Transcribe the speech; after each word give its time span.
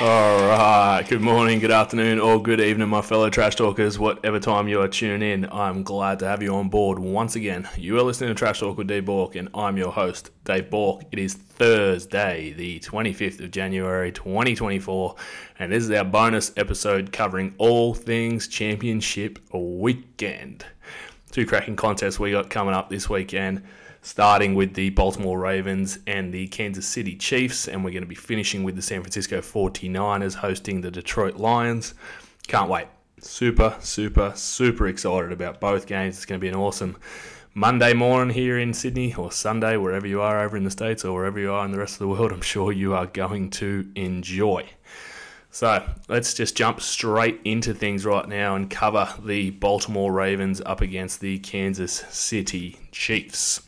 All 0.00 0.46
right. 0.46 1.02
Good 1.08 1.22
morning, 1.22 1.58
good 1.58 1.72
afternoon, 1.72 2.20
or 2.20 2.40
good 2.40 2.60
evening, 2.60 2.88
my 2.88 3.02
fellow 3.02 3.28
trash 3.30 3.56
talkers. 3.56 3.98
Whatever 3.98 4.38
time 4.38 4.68
you 4.68 4.80
are 4.80 4.86
tuning 4.86 5.28
in, 5.28 5.48
I'm 5.50 5.82
glad 5.82 6.20
to 6.20 6.26
have 6.28 6.40
you 6.40 6.54
on 6.54 6.68
board 6.68 7.00
once 7.00 7.34
again. 7.34 7.68
You 7.76 7.98
are 7.98 8.02
listening 8.02 8.28
to 8.28 8.34
Trash 8.36 8.60
Talk 8.60 8.78
with 8.78 8.86
Dave 8.86 9.06
Bork, 9.06 9.34
and 9.34 9.48
I'm 9.54 9.76
your 9.76 9.90
host, 9.90 10.30
Dave 10.44 10.70
Bork. 10.70 11.02
It 11.10 11.18
is 11.18 11.34
Thursday, 11.34 12.52
the 12.52 12.78
25th 12.78 13.40
of 13.40 13.50
January, 13.50 14.12
2024, 14.12 15.16
and 15.58 15.72
this 15.72 15.82
is 15.82 15.90
our 15.90 16.04
bonus 16.04 16.52
episode 16.56 17.10
covering 17.10 17.56
all 17.58 17.92
things 17.92 18.46
championship 18.46 19.40
weekend. 19.52 20.64
Two 21.32 21.44
cracking 21.44 21.74
contests 21.74 22.20
we 22.20 22.30
got 22.30 22.50
coming 22.50 22.72
up 22.72 22.88
this 22.88 23.10
weekend 23.10 23.64
starting 24.02 24.54
with 24.54 24.74
the 24.74 24.90
Baltimore 24.90 25.38
Ravens 25.38 25.98
and 26.06 26.32
the 26.32 26.46
Kansas 26.48 26.86
City 26.86 27.16
Chiefs, 27.16 27.68
and 27.68 27.84
we're 27.84 27.90
going 27.90 28.02
to 28.02 28.08
be 28.08 28.14
finishing 28.14 28.64
with 28.64 28.76
the 28.76 28.82
San 28.82 29.02
Francisco 29.02 29.40
49ers 29.40 30.34
hosting 30.34 30.80
the 30.80 30.90
Detroit 30.90 31.36
Lions. 31.36 31.94
Can't 32.46 32.70
wait. 32.70 32.86
Super, 33.20 33.76
super, 33.80 34.32
super 34.36 34.86
excited 34.86 35.32
about 35.32 35.60
both 35.60 35.86
games. 35.86 36.16
It's 36.16 36.26
going 36.26 36.40
to 36.40 36.44
be 36.44 36.48
an 36.48 36.54
awesome 36.54 36.96
Monday 37.54 37.92
morning 37.92 38.32
here 38.32 38.58
in 38.58 38.72
Sydney, 38.72 39.14
or 39.14 39.32
Sunday, 39.32 39.76
wherever 39.76 40.06
you 40.06 40.20
are 40.20 40.40
over 40.40 40.56
in 40.56 40.62
the 40.62 40.70
States, 40.70 41.04
or 41.04 41.12
wherever 41.12 41.40
you 41.40 41.52
are 41.52 41.64
in 41.64 41.72
the 41.72 41.78
rest 41.78 41.94
of 41.94 41.98
the 41.98 42.08
world. 42.08 42.32
I'm 42.32 42.40
sure 42.40 42.70
you 42.70 42.94
are 42.94 43.06
going 43.06 43.50
to 43.50 43.90
enjoy. 43.96 44.66
So 45.50 45.84
let's 46.08 46.34
just 46.34 46.56
jump 46.56 46.80
straight 46.80 47.40
into 47.44 47.74
things 47.74 48.04
right 48.06 48.28
now 48.28 48.54
and 48.54 48.70
cover 48.70 49.08
the 49.24 49.50
Baltimore 49.50 50.12
Ravens 50.12 50.60
up 50.64 50.80
against 50.80 51.20
the 51.20 51.38
Kansas 51.38 52.04
City 52.10 52.78
Chiefs. 52.92 53.67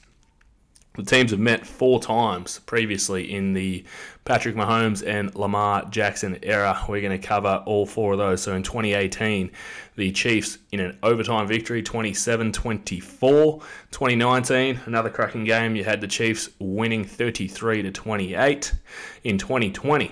The 0.95 1.05
teams 1.05 1.31
have 1.31 1.39
met 1.39 1.65
four 1.65 2.01
times 2.01 2.59
previously 2.67 3.33
in 3.33 3.53
the 3.53 3.85
Patrick 4.25 4.57
Mahomes 4.57 5.07
and 5.07 5.33
Lamar 5.37 5.85
Jackson 5.89 6.39
era. 6.43 6.85
We're 6.89 7.01
going 7.01 7.19
to 7.19 7.27
cover 7.27 7.63
all 7.65 7.87
four 7.87 8.13
of 8.13 8.19
those. 8.19 8.43
So 8.43 8.55
in 8.55 8.65
2018, 8.65 9.53
the 9.95 10.11
Chiefs 10.11 10.59
in 10.73 10.81
an 10.81 10.99
overtime 11.05 11.47
victory, 11.47 11.83
27 11.83 12.51
24. 12.53 13.61
2019, 13.93 14.81
another 14.87 15.11
cracking 15.11 15.45
game. 15.45 15.77
You 15.77 15.85
had 15.85 16.01
the 16.01 16.09
Chiefs 16.09 16.51
winning 16.59 17.05
33 17.05 17.83
to 17.83 17.93
28. 17.93 18.75
In 19.23 19.39
2020, 19.39 20.11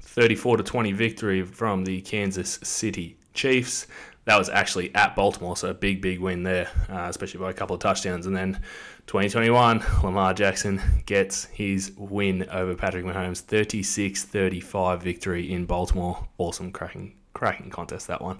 34 0.00 0.56
to 0.58 0.62
20 0.62 0.92
victory 0.92 1.42
from 1.42 1.84
the 1.84 2.00
Kansas 2.00 2.60
City 2.62 3.16
Chiefs 3.34 3.88
that 4.24 4.38
was 4.38 4.48
actually 4.48 4.94
at 4.94 5.16
Baltimore, 5.16 5.56
so 5.56 5.68
a 5.68 5.74
big, 5.74 6.00
big 6.00 6.20
win 6.20 6.44
there, 6.44 6.68
uh, 6.88 7.06
especially 7.08 7.40
by 7.40 7.50
a 7.50 7.52
couple 7.52 7.74
of 7.74 7.80
touchdowns. 7.80 8.26
And 8.26 8.36
then 8.36 8.60
2021, 9.06 9.82
Lamar 10.02 10.32
Jackson 10.32 10.80
gets 11.06 11.44
his 11.46 11.92
win 11.96 12.48
over 12.50 12.74
Patrick 12.74 13.04
Mahomes, 13.04 13.42
36-35 13.42 15.00
victory 15.02 15.52
in 15.52 15.66
Baltimore. 15.66 16.26
Awesome, 16.38 16.72
cracking, 16.72 17.14
cracking 17.34 17.68
contest 17.68 18.06
that 18.06 18.22
one. 18.22 18.38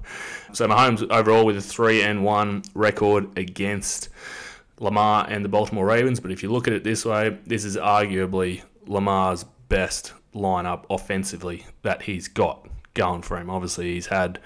So 0.52 0.66
Mahomes 0.66 1.08
overall 1.10 1.44
with 1.44 1.56
a 1.56 1.62
three 1.62 2.02
and 2.02 2.24
one 2.24 2.62
record 2.74 3.36
against 3.36 4.08
Lamar 4.78 5.26
and 5.28 5.44
the 5.44 5.48
Baltimore 5.48 5.86
Ravens. 5.86 6.20
But 6.20 6.30
if 6.30 6.42
you 6.42 6.50
look 6.50 6.66
at 6.66 6.74
it 6.74 6.84
this 6.84 7.04
way, 7.04 7.36
this 7.46 7.64
is 7.64 7.76
arguably 7.76 8.62
Lamar's 8.86 9.44
best 9.68 10.14
lineup 10.34 10.84
offensively 10.90 11.66
that 11.82 12.02
he's 12.02 12.28
got 12.28 12.66
going 12.94 13.22
for 13.22 13.36
him. 13.36 13.50
Obviously, 13.50 13.94
he's 13.94 14.06
had 14.06 14.38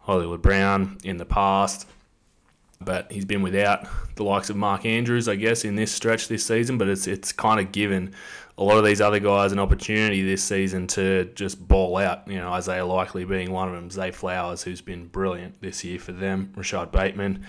Hollywood 0.00 0.42
Brown 0.42 0.98
in 1.04 1.18
the 1.18 1.24
past, 1.24 1.86
but 2.80 3.10
he's 3.10 3.24
been 3.24 3.42
without 3.42 3.86
the 4.14 4.22
likes 4.22 4.50
of 4.50 4.56
Mark 4.56 4.84
Andrews, 4.84 5.28
I 5.28 5.36
guess, 5.36 5.64
in 5.64 5.76
this 5.76 5.92
stretch 5.92 6.28
this 6.28 6.46
season. 6.46 6.78
But 6.78 6.88
it's 6.88 7.06
it's 7.06 7.32
kind 7.32 7.60
of 7.60 7.72
given 7.72 8.14
a 8.56 8.64
lot 8.64 8.78
of 8.78 8.84
these 8.84 9.00
other 9.00 9.20
guys 9.20 9.52
an 9.52 9.58
opportunity 9.58 10.22
this 10.22 10.42
season 10.42 10.86
to 10.88 11.26
just 11.34 11.66
ball 11.66 11.96
out. 11.96 12.26
You 12.28 12.38
know, 12.38 12.52
Isaiah 12.52 12.86
Likely 12.86 13.24
being 13.24 13.52
one 13.52 13.68
of 13.68 13.74
them, 13.74 13.90
Zay 13.90 14.10
Flowers, 14.10 14.62
who's 14.62 14.80
been 14.80 15.06
brilliant 15.06 15.60
this 15.60 15.84
year 15.84 15.98
for 15.98 16.12
them, 16.12 16.52
Rashod 16.56 16.92
Bateman. 16.92 17.46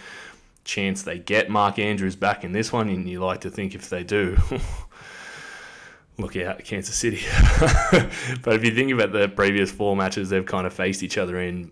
Chance 0.63 1.03
they 1.03 1.18
get 1.18 1.50
Mark 1.50 1.79
Andrews 1.79 2.16
back 2.16 2.44
in 2.44 2.51
this 2.51 2.72
one, 2.72 2.89
and 2.89 3.09
you 3.09 3.19
like 3.23 3.41
to 3.41 3.50
think 3.50 3.73
if 3.73 3.89
they 3.89 4.03
do. 4.03 4.38
look 6.19 6.35
out, 6.35 6.63
Kansas 6.63 6.95
City. 6.95 7.22
but 8.44 8.53
if 8.53 8.63
you 8.63 8.72
think 8.72 8.91
about 8.91 9.12
the 9.12 9.29
previous 9.29 9.72
four 9.72 9.95
matches 9.95 10.29
they've 10.29 10.45
kind 10.45 10.68
of 10.68 10.73
faced 10.73 11.01
each 11.01 11.18
other 11.18 11.39
in, 11.39 11.72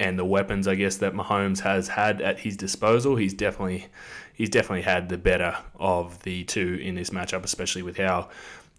and 0.00 0.18
the 0.18 0.24
weapons 0.24 0.68
I 0.68 0.74
guess 0.74 0.96
that 0.98 1.12
Mahomes 1.12 1.60
has 1.60 1.88
had 1.88 2.20
at 2.20 2.40
his 2.40 2.56
disposal, 2.56 3.16
he's 3.16 3.34
definitely 3.34 3.86
he's 4.32 4.50
definitely 4.50 4.82
had 4.82 5.08
the 5.08 5.18
better 5.18 5.56
of 5.78 6.22
the 6.22 6.44
two 6.44 6.78
in 6.82 6.94
this 6.94 7.10
matchup, 7.10 7.44
especially 7.44 7.82
with 7.82 7.96
how 7.96 8.28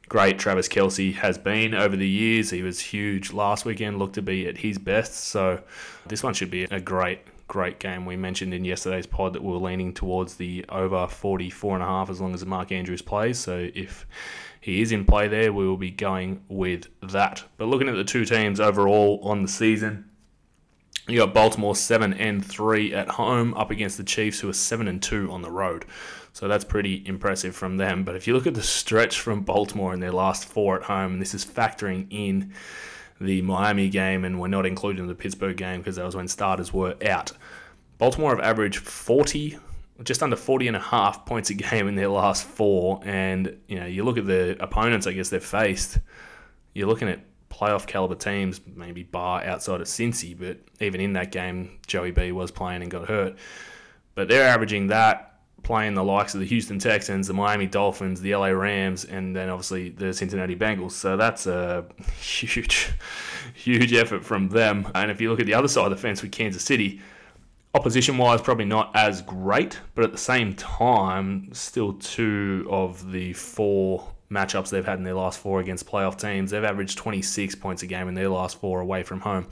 great 0.08 0.40
Travis 0.40 0.68
Kelce 0.68 1.14
has 1.14 1.38
been 1.38 1.76
over 1.76 1.96
the 1.96 2.08
years. 2.08 2.50
He 2.50 2.64
was 2.64 2.80
huge 2.80 3.32
last 3.32 3.66
weekend, 3.66 4.00
looked 4.00 4.16
to 4.16 4.22
be 4.22 4.48
at 4.48 4.58
his 4.58 4.78
best. 4.78 5.14
So 5.14 5.62
this 6.08 6.24
one 6.24 6.34
should 6.34 6.50
be 6.50 6.64
a 6.64 6.80
great, 6.80 7.20
great 7.48 7.80
game. 7.80 8.06
We 8.06 8.16
mentioned 8.16 8.54
in 8.54 8.66
yesterday's 8.66 9.06
pod 9.06 9.34
that 9.34 9.44
we 9.44 9.54
are 9.54 9.58
leaning 9.58 9.94
towards 9.94 10.36
the 10.36 10.66
over 10.70 11.08
44 11.08 11.76
and 11.76 11.84
a 11.84 11.86
half 11.86 12.10
as 12.10 12.20
long 12.20 12.34
as 12.34 12.46
Mark 12.46 12.72
Andrews 12.72 13.02
plays. 13.02 13.38
So 13.38 13.70
if 13.76 14.08
he 14.62 14.82
is 14.82 14.92
in 14.92 15.06
play 15.06 15.28
there, 15.28 15.54
we 15.54 15.68
will 15.68 15.78
be 15.78 15.92
going 15.92 16.42
with 16.50 16.88
that. 17.04 17.44
But 17.58 17.68
looking 17.68 17.88
at 17.88 17.96
the 17.96 18.04
two 18.04 18.26
teams 18.26 18.60
overall 18.60 19.20
on 19.24 19.44
the 19.44 19.48
season, 19.48 20.09
you 21.10 21.20
got 21.20 21.34
Baltimore 21.34 21.76
seven 21.76 22.14
and 22.14 22.46
three 22.46 22.94
at 22.94 23.10
home 23.10 23.54
up 23.56 23.72
against 23.72 23.98
the 23.98 24.04
Chiefs, 24.04 24.40
who 24.40 24.50
are 24.50 24.54
seven 24.54 24.88
and 24.88 25.02
two 25.02 25.32
on 25.32 25.42
the 25.42 25.52
road. 25.52 25.86
So 26.34 26.48
that's 26.48 26.64
pretty 26.64 27.04
impressive 27.06 27.56
from 27.56 27.78
them. 27.78 28.04
But 28.04 28.16
if 28.16 28.28
you 28.28 28.34
look 28.34 28.48
at 28.48 28.54
the 28.54 28.62
stretch 28.62 29.20
from 29.20 29.42
Baltimore 29.42 29.94
in 29.94 30.00
their 30.00 30.12
last 30.12 30.46
four 30.46 30.78
at 30.78 30.84
home, 30.84 31.14
and 31.14 31.22
this 31.22 31.34
is 31.34 31.46
factoring 31.46 32.08
in 32.10 32.54
the 33.20 33.42
Miami 33.42 33.90
game, 33.90 34.24
and 34.24 34.40
we're 34.40 34.48
not 34.48 34.66
including 34.66 35.08
the 35.08 35.16
Pittsburgh 35.16 35.58
game 35.58 35.82
because 35.82 35.96
that 35.98 36.06
was 36.06 36.16
when 36.16 36.28
starters 36.28 36.74
were 36.74 36.96
out. 37.06 37.32
Baltimore 37.98 38.36
have 38.36 38.46
averaged 38.46 38.80
40, 38.80 39.58
just 40.04 40.24
under 40.24 40.36
40 40.36 40.68
and 40.68 40.78
a 40.78 40.80
half 40.80 41.26
points 41.26 41.50
a 41.50 41.54
game 41.54 41.88
in 41.88 41.96
their 41.96 42.08
last 42.08 42.46
four. 42.46 43.02
And, 43.04 43.58
you 43.68 43.80
know, 43.80 43.86
you 43.86 44.04
look 44.04 44.18
at 44.18 44.26
the 44.26 44.56
opponents, 44.64 45.08
I 45.08 45.12
guess 45.12 45.30
they've 45.30 45.44
faced, 45.44 46.00
you're 46.74 46.88
looking 46.88 47.10
at 47.10 47.20
playoff 47.50 47.88
caliber 47.88 48.16
teams, 48.16 48.62
maybe 48.76 49.04
bar 49.04 49.44
outside 49.44 49.82
of 49.82 49.88
Cincy, 49.88 50.38
but 50.38 50.60
even 50.80 51.02
in 51.02 51.14
that 51.14 51.32
game, 51.32 51.80
Joey 51.88 52.12
B 52.12 52.32
was 52.32 52.52
playing 52.52 52.82
and 52.82 52.92
got 52.92 53.08
hurt. 53.08 53.38
But 54.16 54.28
they're 54.28 54.48
averaging 54.48 54.88
that 54.88 55.30
playing 55.64 55.94
the 55.94 56.04
likes 56.04 56.34
of 56.34 56.40
the 56.40 56.46
Houston 56.46 56.80
Texans, 56.80 57.28
the 57.28 57.34
Miami 57.34 57.68
Dolphins, 57.68 58.22
the 58.22 58.36
LA 58.36 58.48
Rams, 58.48 59.06
and 59.06 59.36
then 59.36 59.50
obviously 59.50 59.90
the 59.90 60.14
Cincinnati 60.14 60.56
Bengals. 60.56 60.92
So 60.92 61.18
that's 61.18 61.48
a 61.48 61.86
huge, 62.20 62.92
huge 63.54 63.94
effort 63.94 64.24
from 64.24 64.50
them. 64.50 64.88
And 64.96 65.12
if 65.12 65.22
you 65.22 65.30
look 65.30 65.40
at 65.40 65.46
the 65.46 65.54
other 65.54 65.68
side 65.68 65.86
of 65.86 65.92
the 65.92 65.98
fence 65.98 66.22
with 66.22 66.32
Kansas 66.32 66.64
City, 66.64 67.02
opposition 67.74 68.18
wise, 68.18 68.42
probably 68.42 68.66
not 68.66 68.96
as 68.96 69.22
great, 69.22 69.80
but 69.96 70.04
at 70.04 70.12
the 70.12 70.18
same 70.18 70.54
time, 70.56 71.50
still 71.54 71.94
two 71.94 72.68
of 72.70 73.12
the 73.12 73.34
four 73.34 74.08
matchups 74.32 74.70
they've 74.70 74.86
had 74.86 74.98
in 74.98 75.04
their 75.04 75.16
last 75.16 75.40
four 75.40 75.60
against 75.60 75.88
playoff 75.88 76.20
teams. 76.20 76.52
They've 76.52 76.64
averaged 76.64 76.98
26 76.98 77.56
points 77.56 77.84
a 77.84 77.88
game 77.88 78.08
in 78.08 78.14
their 78.14 78.30
last 78.30 78.60
four 78.60 78.80
away 78.80 79.04
from 79.04 79.22
home. 79.22 79.48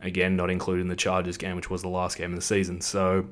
Again, 0.00 0.36
not 0.36 0.50
including 0.50 0.88
the 0.88 0.96
Chargers 0.96 1.36
game, 1.36 1.56
which 1.56 1.68
was 1.68 1.82
the 1.82 1.88
last 1.88 2.16
game 2.16 2.32
of 2.32 2.36
the 2.36 2.44
season. 2.44 2.80
So 2.80 3.26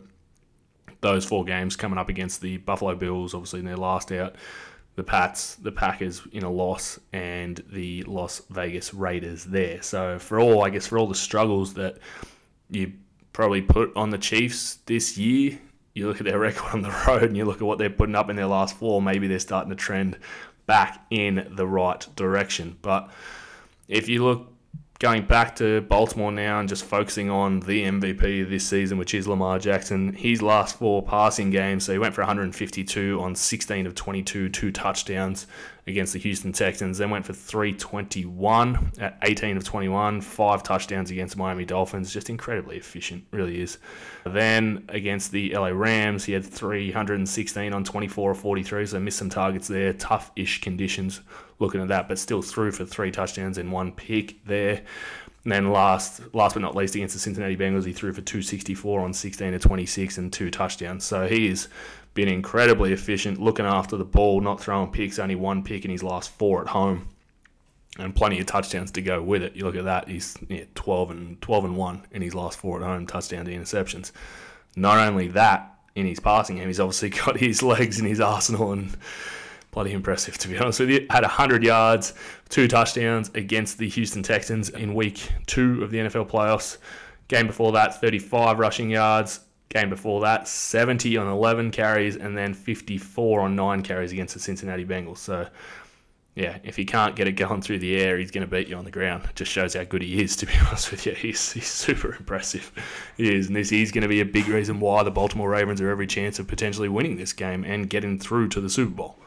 those 1.01 1.25
four 1.25 1.45
games 1.45 1.77
coming 1.77 1.99
up 1.99 2.09
against 2.09 2.41
the 2.41 2.59
Buffalo 2.59 2.95
Bills, 2.95 3.34
obviously 3.34 3.61
in 3.61 3.67
their 3.67 3.77
last 3.77 4.12
out, 4.12 4.37
the 4.97 5.05
Pats, 5.05 5.55
the 5.55 5.71
Packers 5.73 6.23
in 6.33 6.43
a 6.43 6.51
loss, 6.51 6.99
and 7.12 7.62
the 7.71 8.03
Las 8.03 8.43
Vegas 8.51 8.93
Raiders 8.93 9.45
there. 9.45 9.81
So 9.81 10.19
for 10.19 10.41
all, 10.41 10.65
I 10.65 10.71
guess, 10.71 10.89
for 10.89 10.99
all 10.99 11.07
the 11.07 11.15
struggles 11.15 11.75
that 11.75 11.99
you 12.69 12.93
probably 13.33 13.62
put 13.62 13.97
on 13.97 14.11
the 14.11 14.19
Chiefs 14.19 14.81
this 14.87 15.17
year, 15.17 15.59
you 15.95 16.09
look 16.09 16.19
at 16.19 16.27
their 16.27 16.39
record 16.41 16.75
on 16.75 16.83
the 16.83 16.95
road 17.07 17.23
and 17.23 17.37
you 17.37 17.45
look 17.45 17.59
at 17.59 17.62
what 17.62 17.78
they're 17.78 17.89
putting 17.89 18.17
up 18.17 18.28
in 18.28 18.34
their 18.34 18.47
last 18.47 18.77
four, 18.77 19.01
maybe 19.01 19.28
they're 19.28 19.39
starting 19.39 19.71
to 19.71 19.77
trend 19.77 20.19
back 20.69 21.04
in 21.10 21.48
the 21.51 21.66
right 21.66 22.07
direction. 22.15 22.77
But 22.83 23.10
if 23.89 24.09
you 24.09 24.22
look 24.22 24.53
going 25.01 25.25
back 25.25 25.57
to 25.57 25.81
Baltimore 25.83 26.31
now 26.31 26.60
and 26.60 26.69
just 26.69 26.84
focusing 26.84 27.31
on 27.31 27.60
the 27.60 27.84
MVP 27.84 28.48
this 28.48 28.66
season, 28.66 28.98
which 28.98 29.15
is 29.15 29.27
Lamar 29.27 29.59
Jackson, 29.59 30.13
his 30.13 30.42
last 30.42 30.77
four 30.78 31.03
passing 31.03 31.51
games, 31.51 31.84
so 31.84 31.92
he 31.92 31.98
went 31.98 32.15
for 32.15 32.21
152 32.21 33.19
on 33.21 33.34
16 33.34 33.87
of 33.87 33.95
22, 33.95 34.48
two 34.51 34.71
touchdowns 34.71 35.47
against 35.89 36.13
the 36.13 36.19
Houston 36.19 36.53
Texans, 36.53 36.99
then 36.99 37.11
went 37.11 37.25
for 37.25 37.33
321 37.33 38.93
at 39.01 39.19
18 39.23 39.57
of 39.57 39.65
21, 39.65 40.21
five 40.21 40.63
touchdowns 40.63 41.11
against 41.11 41.37
Miami 41.37 41.65
Dolphins, 41.65 42.13
just 42.13 42.29
incredibly 42.31 42.77
efficient, 42.77 43.25
really 43.31 43.61
is. 43.61 43.79
Then 44.25 44.85
against 44.91 45.33
the 45.33 45.55
LA 45.55 45.69
Rams, 45.69 46.25
he 46.25 46.33
had 46.35 46.45
316 46.45 47.73
on 47.73 47.85
24 47.85 48.31
of 48.31 48.39
43, 48.39 48.87
so 48.87 49.01
missed 49.01 49.19
some 49.19 49.31
targets 49.31 49.67
there, 49.67 49.93
tough-ish 49.95 50.61
conditions 50.61 51.23
looking 51.59 51.81
at 51.81 51.89
that, 51.89 52.09
but 52.09 52.19
still 52.19 52.43
threw 52.43 52.71
for 52.71 52.85
three 52.85 53.11
touchdowns 53.11 53.59
and 53.59 53.73
one 53.73 53.93
pick 53.93 54.45
there. 54.45 54.83
And 55.48 55.53
then 55.54 55.72
last, 55.72 56.21
last 56.34 56.53
but 56.53 56.60
not 56.60 56.77
least, 56.77 56.95
against 56.95 57.15
the 57.15 57.21
Cincinnati 57.21 57.56
Bengals, 57.56 57.86
he 57.86 57.95
threw 57.95 58.12
for 58.12 58.21
264 58.21 59.00
on 59.00 59.15
16 59.15 59.53
to 59.53 59.59
26 59.59 60.18
and 60.18 60.30
two 60.30 60.50
touchdowns. 60.50 61.04
So 61.06 61.27
he's 61.27 61.68
been 62.12 62.28
incredibly 62.28 62.92
efficient, 62.92 63.41
looking 63.41 63.65
after 63.65 63.97
the 63.97 64.04
ball, 64.04 64.42
not 64.42 64.60
throwing 64.60 64.92
picks, 64.92 65.18
only 65.18 65.36
one 65.36 65.65
pick 65.65 65.86
in 65.86 65.91
his 65.91 66.03
last 66.03 66.28
four 66.33 66.60
at 66.60 66.68
home. 66.68 67.09
and 67.98 68.15
plenty 68.15 68.39
of 68.41 68.45
touchdowns 68.45 68.91
to 68.91 69.00
go 69.00 69.22
with 69.22 69.42
it. 69.42 69.56
You 69.56 69.65
look 69.65 69.74
at 69.74 69.84
that; 69.84 70.06
he's 70.06 70.36
yeah, 70.50 70.65
12 70.74 71.12
and 71.12 71.41
12 71.41 71.65
and 71.65 71.77
one 71.78 72.03
in 72.10 72.21
his 72.21 72.34
last 72.34 72.59
four 72.59 72.78
at 72.78 72.86
home, 72.86 73.06
touchdown 73.06 73.47
to 73.47 73.51
interceptions. 73.51 74.12
Not 74.77 74.98
only 74.98 75.28
that, 75.28 75.78
in 75.94 76.04
his 76.04 76.21
passing 76.21 76.56
game, 76.56 76.66
he's 76.66 76.78
obviously 76.78 77.09
got 77.24 77.39
his 77.39 77.62
legs 77.62 77.98
in 77.98 78.04
his 78.04 78.21
arsenal 78.21 78.72
and 78.72 78.94
bloody 79.70 79.92
impressive 79.92 80.38
to 80.38 80.48
be 80.48 80.59
honest 80.59 80.80
with 80.80 80.91
you. 80.91 81.06
Had 81.10 81.22
100 81.22 81.62
yards, 81.62 82.15
two 82.48 82.68
touchdowns 82.68 83.30
against 83.34 83.78
the 83.78 83.88
Houston 83.88 84.22
Texans 84.22 84.70
in 84.70 84.94
week 84.94 85.30
two 85.47 85.82
of 85.82 85.91
the 85.91 85.98
NFL 85.98 86.28
playoffs. 86.28 86.78
Game 87.28 87.47
before 87.47 87.72
that, 87.72 88.00
35 88.00 88.59
rushing 88.59 88.91
yards. 88.91 89.41
Game 89.68 89.91
before 89.91 90.22
that, 90.22 90.48
70 90.48 91.18
on 91.18 91.28
11 91.28 91.70
carries, 91.72 92.16
and 92.16 92.36
then 92.36 92.54
54 92.54 93.42
on 93.42 93.54
9 93.54 93.82
carries 93.82 94.12
against 94.12 94.32
the 94.32 94.41
Cincinnati 94.41 94.86
Bengals. 94.86 95.18
So, 95.18 95.47
yeah, 96.34 96.56
if 96.65 96.74
he 96.74 96.86
can't 96.86 97.15
get 97.15 97.28
it 97.28 97.32
going 97.32 97.60
through 97.60 97.80
the 97.80 98.00
air, 98.00 98.16
he's 98.16 98.30
going 98.30 98.48
to 98.48 98.50
beat 98.50 98.68
you 98.68 98.76
on 98.76 98.86
the 98.86 98.91
ground. 98.91 99.24
It 99.28 99.36
just 99.36 99.53
shows 99.53 99.74
how 99.74 99.84
good 99.84 100.00
he 100.00 100.22
is, 100.22 100.36
to 100.36 100.47
be 100.47 100.54
honest 100.66 100.91
with 100.91 101.04
you. 101.04 101.12
He's, 101.12 101.53
he's 101.53 101.66
super 101.66 102.15
impressive. 102.15 102.72
He 103.18 103.34
is, 103.34 103.48
and 103.48 103.56
this 103.56 103.70
is 103.70 103.92
going 103.92 104.03
to 104.03 104.09
be 104.09 104.22
a 104.22 104.24
big 104.24 104.48
reason 104.48 104.80
why 104.80 105.03
the 105.03 105.10
Baltimore 105.10 105.50
Ravens 105.50 105.82
are 105.82 105.91
every 105.91 106.06
chance 106.06 106.38
of 106.38 106.48
potentially 106.48 106.88
winning 106.88 107.18
this 107.18 107.34
game 107.34 107.62
and 107.62 107.91
getting 107.91 108.18
through 108.18 108.48
to 108.48 108.62
the 108.62 108.70
Super 108.70 108.94
Bowl. 108.94 109.18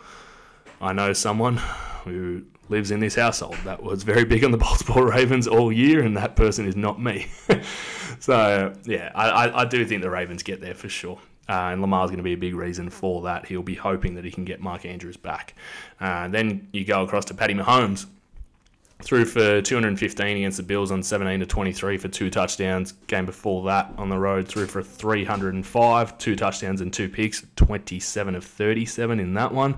I 0.82 0.94
know 0.94 1.14
someone 1.14 1.58
who 2.04 2.44
lives 2.70 2.90
in 2.90 3.00
this 3.00 3.16
household 3.16 3.58
that 3.66 3.84
was 3.84 4.02
very 4.02 4.26
big 4.26 4.44
on 4.44 4.52
the 4.52 4.58
Baltimore 4.70 5.12
Ravens 5.12 5.48
all 5.48 5.72
year, 5.72 6.04
and 6.04 6.18
that 6.18 6.36
person 6.36 6.66
is 6.66 6.76
not 6.76 7.00
me. 7.00 7.28
so, 8.20 8.74
yeah, 8.86 9.12
I, 9.14 9.62
I, 9.62 9.66
do 9.66 9.86
think 9.86 10.02
the 10.02 10.10
Ravens 10.10 10.42
get 10.42 10.60
there 10.62 10.74
for 10.74 10.90
sure. 10.90 11.20
Uh, 11.48 11.70
and 11.72 11.82
Lamar's 11.82 12.10
going 12.10 12.18
to 12.18 12.24
be 12.24 12.34
a 12.34 12.38
big 12.38 12.56
reason 12.56 12.90
for 12.90 13.22
that. 13.24 13.46
He'll 13.46 13.62
be 13.62 13.76
hoping 13.76 14.16
that 14.16 14.24
he 14.24 14.32
can 14.32 14.46
get 14.46 14.62
Mark 14.62 14.86
Andrews 14.86 15.18
back. 15.18 15.54
Uh, 16.00 16.28
then 16.30 16.68
you 16.72 16.86
go 16.86 17.04
across 17.04 17.26
to 17.26 17.34
Patty 17.34 17.54
Mahomes, 17.54 18.06
threw 19.04 19.26
for 19.26 19.62
215 19.62 20.38
against 20.38 20.58
the 20.58 20.64
Bills 20.64 20.92
on 20.92 21.04
17 21.04 21.42
to 21.42 21.46
23 21.46 21.98
for 21.98 22.08
two 22.08 22.30
touchdowns. 22.30 22.94
Game 23.08 23.26
before 23.26 23.66
that 23.66 23.92
on 23.98 24.08
the 24.10 24.18
road, 24.18 24.48
threw 24.48 24.66
for 24.66 24.82
305, 24.82 26.18
two 26.18 26.36
touchdowns 26.36 26.80
and 26.80 26.94
two 26.94 27.10
picks, 27.10 27.46
27 27.58 28.36
of 28.36 28.46
37 28.46 29.20
in 29.20 29.34
that 29.34 29.54
one 29.54 29.76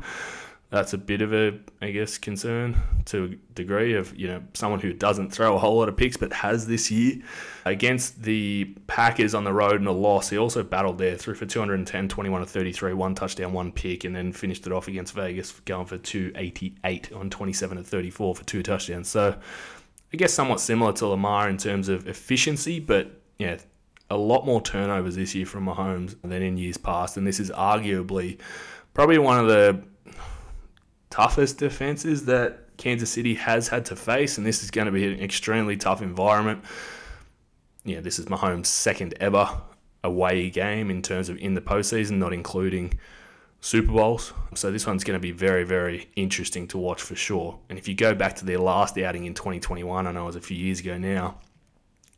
that's 0.74 0.94
a 0.94 0.98
bit 0.98 1.22
of 1.22 1.32
a, 1.32 1.60
I 1.84 1.92
guess, 1.92 2.18
concern 2.18 2.76
to 3.06 3.26
a 3.26 3.54
degree 3.54 3.94
of, 3.94 4.18
you 4.18 4.28
know, 4.28 4.42
someone 4.56 4.80
who 4.80 4.92
doesn't 4.92 5.30
throw 5.30 5.56
a 5.56 5.60
whole 5.60 5.78
lot 5.78 5.88
of 5.88 5.96
picks 5.96 6.18
but 6.18 6.34
has 6.34 6.66
this 6.66 6.90
year. 6.90 7.22
Against 7.64 8.24
the 8.24 8.76
Packers 8.88 9.36
on 9.36 9.44
the 9.44 9.54
road 9.54 9.82
in 9.82 9.86
a 9.86 9.92
loss, 9.92 10.32
he 10.32 10.38
also 10.40 10.64
battled 10.64 10.98
there, 10.98 11.16
threw 11.16 11.36
for 11.36 11.46
210, 11.46 12.10
21 12.10 12.42
to 12.42 12.48
33, 12.48 12.94
one 12.94 13.14
touchdown, 13.14 13.54
one 13.54 13.72
pick, 13.72 14.04
and 14.04 14.16
then 14.16 14.34
finished 14.34 14.66
it 14.66 14.74
off 14.74 14.88
against 14.88 15.14
Vegas, 15.14 15.52
going 15.66 15.86
for 15.86 16.00
288 16.00 17.12
on 17.14 17.30
27 17.30 17.78
to 17.78 17.84
34 17.84 18.36
for 18.36 18.44
two 18.44 18.64
touchdowns. 18.64 19.08
So 19.08 19.38
I 20.12 20.18
guess 20.18 20.34
somewhat 20.34 20.60
similar 20.60 20.92
to 20.94 21.06
Lamar 21.06 21.50
in 21.50 21.58
terms 21.58 21.88
of 21.88 22.08
efficiency, 22.08 22.80
but, 22.80 23.22
yeah, 23.38 23.58
a 24.10 24.18
lot 24.18 24.44
more 24.44 24.60
turnovers 24.60 25.18
this 25.18 25.36
year 25.36 25.46
from 25.46 25.68
Mahomes 25.68 26.16
than 26.24 26.42
in 26.42 26.58
years 26.58 26.78
past. 26.78 27.16
And 27.16 27.28
this 27.28 27.40
is 27.40 27.52
arguably 27.52 28.40
probably 28.96 29.20
one 29.20 29.40
of 29.40 29.48
the 29.48 29.84
toughest 31.14 31.60
defenses 31.60 32.26
that 32.26 32.76
Kansas 32.78 33.12
City 33.12 33.36
has 33.36 33.68
had 33.68 33.86
to 33.86 33.96
face, 33.96 34.40
and 34.40 34.48
this 34.48 34.64
is 34.64 34.72
going 34.72 34.88
to 34.88 34.92
be 34.92 35.06
an 35.06 35.20
extremely 35.20 35.78
tough 35.78 36.02
environment. 36.02 36.64
Yeah, 37.86 38.00
this 38.00 38.18
is 38.18 38.26
Mahomes' 38.26 38.66
second 38.66 39.14
ever 39.20 39.48
away 40.04 40.50
game 40.50 40.90
in 40.90 41.04
terms 41.04 41.30
of 41.30 41.38
in 41.38 41.54
the 41.54 41.62
postseason, 41.62 42.14
not 42.14 42.34
including 42.34 43.00
Super 43.62 43.92
Bowls. 43.92 44.34
So 44.56 44.72
this 44.72 44.88
one's 44.88 45.04
going 45.04 45.14
to 45.14 45.22
be 45.22 45.32
very, 45.32 45.64
very 45.64 46.10
interesting 46.16 46.68
to 46.70 46.80
watch 46.80 47.04
for 47.04 47.16
sure. 47.16 47.60
And 47.70 47.78
if 47.78 47.88
you 47.88 47.94
go 47.94 48.16
back 48.16 48.36
to 48.38 48.46
their 48.46 48.58
last 48.58 48.98
outing 48.98 49.26
in 49.26 49.36
2021, 49.36 50.08
I 50.08 50.12
know 50.12 50.24
it 50.24 50.26
was 50.26 50.36
a 50.36 50.42
few 50.42 50.58
years 50.58 50.80
ago 50.80 50.98
now, 50.98 51.38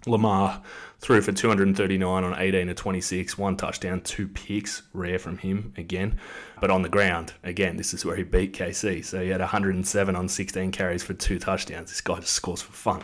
Lamar 0.07 0.62
threw 1.00 1.22
for 1.22 1.31
239 1.31 2.24
on 2.24 2.40
18 2.40 2.68
to 2.68 2.74
26, 2.74 3.38
one 3.38 3.57
touchdown, 3.57 4.02
two 4.02 4.28
picks, 4.28 4.84
rare 4.94 5.19
from 5.19 5.38
him 5.38 5.74
again. 5.78 6.19
But 6.62 6.72
on 6.72 6.81
the 6.81 6.90
ground, 6.90 7.34
again, 7.44 7.78
this 7.78 7.94
is 7.94 8.06
where 8.06 8.16
he 8.16 8.24
beat 8.24 8.54
KC. 8.54 9.04
So 9.06 9.22
he 9.22 9.30
had 9.30 9.42
107 9.42 10.16
on 10.16 10.28
16 10.28 10.72
carries 10.72 11.04
for 11.04 11.13
two 11.13 11.40
touchdowns. 11.40 11.90
This 11.90 12.02
guy 12.02 12.19
just 12.19 12.34
scores 12.34 12.62
for 12.62 12.74
fun. 12.74 13.04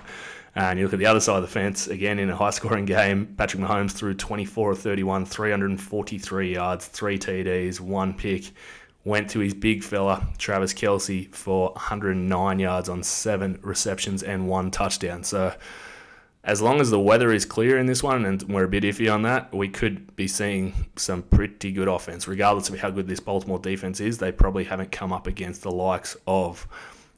And 0.55 0.77
you 0.77 0.85
look 0.85 0.93
at 0.93 0.99
the 0.99 1.05
other 1.05 1.21
side 1.21 1.37
of 1.37 1.43
the 1.43 1.47
fence, 1.47 1.87
again 1.87 2.19
in 2.19 2.29
a 2.29 2.35
high 2.35 2.49
scoring 2.49 2.85
game, 2.85 3.35
Patrick 3.37 3.63
Mahomes 3.63 3.91
threw 3.91 4.13
24 4.13 4.71
of 4.71 4.79
31, 4.79 5.25
343 5.25 6.53
yards, 6.53 6.87
three 6.87 7.17
TDs, 7.17 7.79
one 7.79 8.13
pick. 8.13 8.51
Went 9.03 9.31
to 9.31 9.39
his 9.39 9.55
big 9.55 9.83
fella, 9.83 10.27
Travis 10.37 10.73
Kelce, 10.75 11.33
for 11.33 11.71
109 11.71 12.59
yards 12.59 12.87
on 12.87 13.01
seven 13.01 13.59
receptions 13.63 14.21
and 14.21 14.47
one 14.47 14.69
touchdown. 14.69 15.23
So 15.23 15.55
as 16.43 16.61
long 16.61 16.81
as 16.81 16.89
the 16.89 16.99
weather 16.99 17.31
is 17.31 17.45
clear 17.45 17.77
in 17.77 17.85
this 17.85 18.01
one, 18.01 18.25
and 18.25 18.41
we're 18.43 18.63
a 18.63 18.67
bit 18.67 18.83
iffy 18.83 19.13
on 19.13 19.21
that, 19.23 19.53
we 19.53 19.67
could 19.67 20.15
be 20.15 20.27
seeing 20.27 20.73
some 20.95 21.21
pretty 21.21 21.71
good 21.71 21.87
offense. 21.87 22.27
Regardless 22.27 22.69
of 22.69 22.79
how 22.79 22.89
good 22.89 23.07
this 23.07 23.19
Baltimore 23.19 23.59
defense 23.59 23.99
is, 23.99 24.17
they 24.17 24.31
probably 24.31 24.63
haven't 24.63 24.91
come 24.91 25.13
up 25.13 25.27
against 25.27 25.61
the 25.61 25.71
likes 25.71 26.17
of 26.25 26.67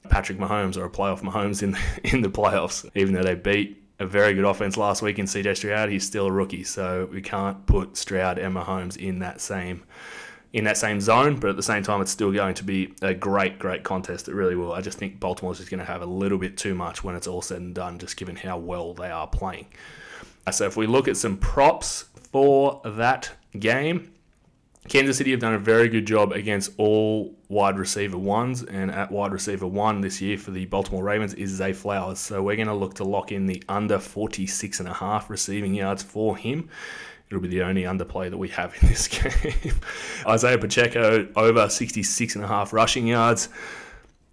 Patrick 0.10 0.38
Mahomes 0.38 0.76
or 0.76 0.86
a 0.86 0.90
playoff 0.90 1.22
Mahomes 1.22 1.64
in 1.64 1.72
the, 1.72 1.80
in 2.04 2.22
the 2.22 2.30
playoffs. 2.30 2.90
Even 2.96 3.14
though 3.14 3.24
they 3.24 3.36
beat 3.36 3.82
a 4.00 4.06
very 4.06 4.34
good 4.34 4.44
offense 4.44 4.76
last 4.76 5.02
week 5.02 5.20
in 5.20 5.26
CJ 5.26 5.56
Stroud, 5.56 5.90
he's 5.90 6.06
still 6.06 6.28
a 6.28 6.32
rookie, 6.32 6.66
so 6.66 7.08
we 7.10 7.22
can't 7.22 7.66
put 7.66 7.96
Stroud 7.96 8.38
and 8.38 8.54
Mahomes 8.54 8.98
in 8.98 9.20
that 9.20 9.40
same 9.40 9.84
in 10.54 10.64
that 10.66 10.78
same 10.78 11.02
zone, 11.02 11.36
but 11.40 11.50
at 11.50 11.56
the 11.56 11.64
same 11.64 11.82
time, 11.82 12.00
it's 12.00 12.12
still 12.12 12.32
going 12.32 12.54
to 12.54 12.64
be 12.64 12.94
a 13.02 13.14
great, 13.14 13.58
great 13.58 13.84
contest. 13.84 14.28
It 14.28 14.36
really 14.36 14.56
will. 14.56 14.72
I 14.72 14.82
just 14.82 15.00
think 15.00 15.20
Baltimore's 15.20 15.58
just 15.58 15.72
going 15.72 15.80
to 15.80 15.86
have 15.86 16.04
a 16.04 16.06
little 16.06 16.38
bit 16.38 16.58
too 16.58 16.76
much 16.76 17.04
when 17.04 17.16
it's 17.16 17.26
all 17.26 17.42
said 17.42 17.58
and 17.58 17.74
done, 17.74 17.98
just 17.98 18.16
given 18.18 18.36
how 18.36 18.60
well 18.60 18.94
they 18.94 19.10
are 19.10 19.28
playing. 19.28 19.66
Uh, 20.46 20.52
so 20.52 20.66
if 20.66 20.78
we 20.78 20.86
look 20.86 21.08
at 21.08 21.18
some 21.18 21.38
props 21.38 22.06
for 22.32 22.82
that 22.86 23.32
game, 23.58 24.14
Kansas 24.90 25.18
City 25.18 25.32
have 25.32 25.40
done 25.40 25.54
a 25.54 25.60
very 25.60 25.88
good 25.88 26.06
job 26.06 26.34
against 26.34 26.72
all 26.78 27.34
wide 27.48 27.80
receiver 27.80 28.18
ones, 28.18 28.64
and 28.64 28.92
at 28.92 29.12
wide 29.12 29.32
receiver 29.32 29.66
one 29.66 30.02
this 30.02 30.22
year 30.22 30.38
for 30.38 30.52
the 30.52 30.66
Baltimore 30.66 31.04
Ravens 31.04 31.34
is 31.34 31.50
Zay 31.52 31.74
Flowers. 31.74 32.20
So 32.20 32.44
we're 32.44 32.58
going 32.58 32.68
to 32.68 32.76
look 32.76 32.94
to 32.96 33.04
lock 33.04 33.32
in 33.32 33.48
the 33.48 33.64
under 33.70 33.98
46 33.98 34.82
and 34.82 34.90
a 34.90 34.94
half 34.94 35.32
receiving 35.32 35.74
yards 35.74 36.04
for 36.04 36.38
him. 36.38 36.70
It'll 37.34 37.42
be 37.42 37.48
the 37.48 37.64
only 37.64 37.82
underplay 37.82 38.30
that 38.30 38.38
we 38.38 38.50
have 38.50 38.76
in 38.80 38.90
this 38.90 39.08
game. 39.64 39.74
Isaiah 40.28 40.60
Pacheco 40.60 41.28
over 41.36 41.68
66 41.68 42.36
and 42.36 42.46
a 42.46 42.48
half 42.48 42.72
rushing 42.74 43.08
yards. 43.08 43.50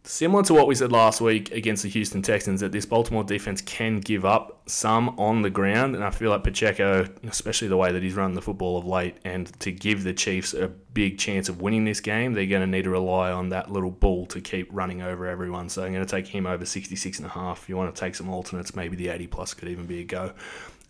Similar 0.04 0.42
to 0.44 0.54
what 0.54 0.66
we 0.66 0.74
said 0.74 0.92
last 0.92 1.22
week 1.22 1.50
against 1.52 1.82
the 1.82 1.88
Houston 1.88 2.20
Texans, 2.20 2.60
that 2.60 2.72
this 2.72 2.84
Baltimore 2.84 3.24
defense 3.24 3.62
can 3.62 4.00
give 4.00 4.26
up 4.26 4.60
some 4.66 5.18
on 5.18 5.40
the 5.40 5.48
ground, 5.48 5.94
and 5.94 6.04
I 6.04 6.10
feel 6.10 6.28
like 6.28 6.44
Pacheco, 6.44 7.06
especially 7.26 7.68
the 7.68 7.78
way 7.78 7.90
that 7.90 8.02
he's 8.02 8.12
run 8.12 8.34
the 8.34 8.42
football 8.42 8.76
of 8.76 8.84
late, 8.84 9.16
and 9.24 9.46
to 9.60 9.72
give 9.72 10.04
the 10.04 10.12
Chiefs 10.12 10.52
a 10.52 10.68
big 10.68 11.18
chance 11.18 11.48
of 11.48 11.62
winning 11.62 11.86
this 11.86 12.00
game, 12.00 12.34
they're 12.34 12.44
going 12.44 12.60
to 12.60 12.66
need 12.66 12.84
to 12.84 12.90
rely 12.90 13.32
on 13.32 13.48
that 13.48 13.72
little 13.72 13.90
bull 13.90 14.26
to 14.26 14.42
keep 14.42 14.68
running 14.70 15.00
over 15.00 15.26
everyone. 15.26 15.70
So 15.70 15.84
I'm 15.84 15.92
going 15.94 16.04
to 16.04 16.10
take 16.10 16.26
him 16.26 16.44
over 16.44 16.66
66 16.66 17.18
and 17.18 17.26
a 17.26 17.30
half. 17.30 17.62
If 17.62 17.70
you 17.70 17.78
want 17.78 17.94
to 17.94 17.98
take 17.98 18.14
some 18.14 18.28
alternates, 18.28 18.76
maybe 18.76 18.96
the 18.96 19.08
80 19.08 19.26
plus 19.28 19.54
could 19.54 19.68
even 19.68 19.86
be 19.86 20.00
a 20.00 20.04
go 20.04 20.32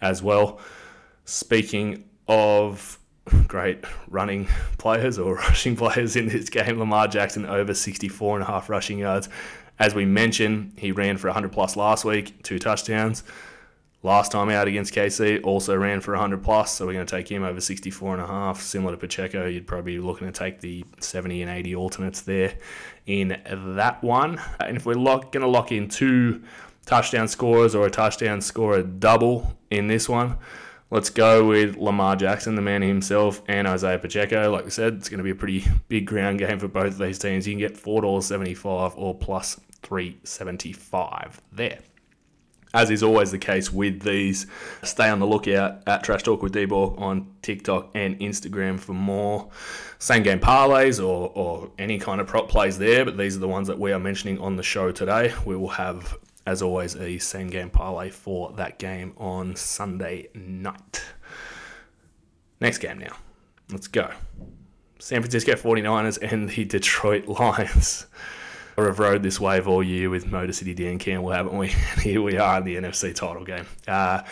as 0.00 0.25
well. 0.25 0.61
Speaking 1.31 2.07
of 2.27 2.99
great 3.47 3.85
running 4.09 4.49
players 4.79 5.17
or 5.17 5.35
rushing 5.37 5.77
players 5.77 6.17
in 6.17 6.27
this 6.27 6.51
game, 6.51 6.81
Lamar 6.81 7.07
Jackson 7.07 7.47
over 7.47 7.73
64 7.73 8.39
and 8.39 8.43
a 8.43 8.47
half 8.47 8.69
rushing 8.69 8.99
yards. 8.99 9.29
As 9.79 9.95
we 9.95 10.05
mentioned, 10.05 10.73
he 10.77 10.91
ran 10.91 11.19
for 11.19 11.29
100 11.29 11.53
plus 11.53 11.77
last 11.77 12.05
week, 12.05 12.43
two 12.43 12.59
touchdowns. 12.59 13.23
Last 14.03 14.33
time 14.33 14.51
out 14.51 14.67
against 14.67 14.93
KC, 14.93 15.45
also 15.45 15.77
ran 15.77 16.01
for 16.01 16.15
100 16.15 16.43
plus, 16.43 16.75
so 16.75 16.85
we're 16.85 16.95
going 16.95 17.07
to 17.07 17.17
take 17.17 17.31
him 17.31 17.45
over 17.45 17.61
64 17.61 18.15
and 18.15 18.23
a 18.25 18.27
half. 18.27 18.61
Similar 18.61 18.95
to 18.95 18.99
Pacheco, 18.99 19.47
you'd 19.47 19.69
probably 19.69 19.99
be 19.99 20.01
looking 20.01 20.27
to 20.27 20.33
take 20.33 20.61
the 20.61 20.85
70 20.99 21.43
and 21.43 21.51
80 21.51 21.77
alternates 21.77 22.23
there 22.23 22.55
in 23.07 23.41
that 23.47 24.03
one. 24.03 24.41
And 24.59 24.77
if 24.77 24.85
we're 24.85 24.95
lock, 24.95 25.31
going 25.31 25.43
to 25.43 25.49
lock 25.49 25.71
in 25.71 25.87
two 25.87 26.43
touchdown 26.87 27.29
scorers 27.29 27.77
or 27.77 27.87
a 27.87 27.91
touchdown 27.91 28.41
scorer 28.41 28.83
double 28.83 29.57
in 29.71 29.87
this 29.87 30.09
one, 30.09 30.37
Let's 30.92 31.09
go 31.09 31.44
with 31.47 31.76
Lamar 31.76 32.16
Jackson, 32.16 32.56
the 32.56 32.62
man 32.62 32.82
himself, 32.82 33.42
and 33.47 33.68
Isaiah 33.68 34.00
Pacheco. 34.00 34.50
Like 34.50 34.66
I 34.66 34.70
said, 34.70 34.94
it's 34.94 35.09
going 35.09 35.18
to 35.18 35.25
be 35.25 35.30
a 35.30 35.37
pretty 35.37 35.64
big 35.87 36.04
ground 36.04 36.40
game 36.40 36.59
for 36.59 36.66
both 36.66 36.94
of 36.94 36.99
these 36.99 37.16
teams. 37.16 37.47
You 37.47 37.52
can 37.52 37.61
get 37.61 37.75
$4.75 37.75 38.94
or 38.97 39.14
plus 39.14 39.61
375 39.82 41.40
there. 41.52 41.78
As 42.75 42.90
is 42.90 43.04
always 43.04 43.30
the 43.30 43.38
case 43.38 43.73
with 43.73 44.02
these, 44.02 44.49
stay 44.82 45.09
on 45.09 45.20
the 45.20 45.26
lookout 45.26 45.82
at 45.87 46.02
Trash 46.02 46.25
Talk 46.25 46.42
with 46.42 46.52
d 46.52 46.66
on 46.66 47.35
TikTok 47.42 47.90
and 47.94 48.18
Instagram 48.18 48.78
for 48.78 48.92
more 48.92 49.49
same 50.00 50.25
game 50.25 50.40
parlays 50.40 50.99
or, 50.99 51.30
or 51.35 51.70
any 51.78 51.99
kind 51.99 52.20
of 52.20 52.26
prop 52.26 52.49
plays 52.49 52.78
there. 52.78 53.04
But 53.04 53.16
these 53.16 53.37
are 53.37 53.40
the 53.40 53.49
ones 53.49 53.68
that 53.68 53.78
we 53.78 53.92
are 53.92 53.99
mentioning 54.00 54.40
on 54.40 54.56
the 54.56 54.62
show 54.64 54.90
today. 54.90 55.35
We 55.44 55.54
will 55.56 55.68
have 55.68 56.16
as 56.50 56.62
always, 56.62 56.97
a 56.97 57.16
same 57.19 57.49
game 57.49 57.71
parlay 57.71 58.11
for 58.11 58.50
that 58.57 58.80
game 58.80 59.14
on 59.16 59.54
Sunday 59.54 60.28
night. 60.35 61.04
Next 62.61 62.78
game 62.78 62.99
now. 62.99 63.16
Let's 63.71 63.87
go. 63.87 64.11
San 64.99 65.23
Francisco 65.23 65.52
49ers 65.52 66.19
and 66.21 66.49
the 66.49 66.64
Detroit 66.64 67.28
Lions. 67.40 68.07
We've 68.76 68.99
rode 68.99 69.23
this 69.23 69.38
wave 69.38 69.69
all 69.69 69.83
year 69.83 70.11
with 70.11 70.26
Motor 70.26 70.52
City 70.52 70.75
Dan 70.75 70.99
Campbell, 70.99 71.30
haven't 71.30 71.57
we? 71.57 71.69
Here 72.02 72.21
we 72.21 72.37
are 72.37 72.59
in 72.59 72.64
the 72.64 72.76
NFC 72.76 73.14
title 73.14 73.45
game. 73.45 73.66
Uh, 73.87 74.23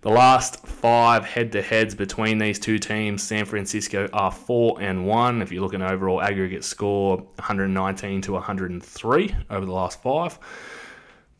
the 0.00 0.10
last 0.10 0.66
five 0.66 1.24
head-to-heads 1.24 1.94
between 1.94 2.38
these 2.38 2.58
two 2.58 2.80
teams, 2.80 3.22
San 3.22 3.44
Francisco 3.44 4.08
are 4.12 4.32
four 4.32 4.82
and 4.82 5.06
one. 5.06 5.42
If 5.42 5.52
you're 5.52 5.62
looking 5.62 5.80
overall 5.80 6.20
aggregate 6.20 6.64
score, 6.64 7.18
119 7.18 8.22
to 8.22 8.32
103 8.32 9.36
over 9.48 9.64
the 9.64 9.72
last 9.72 10.02
five. 10.02 10.40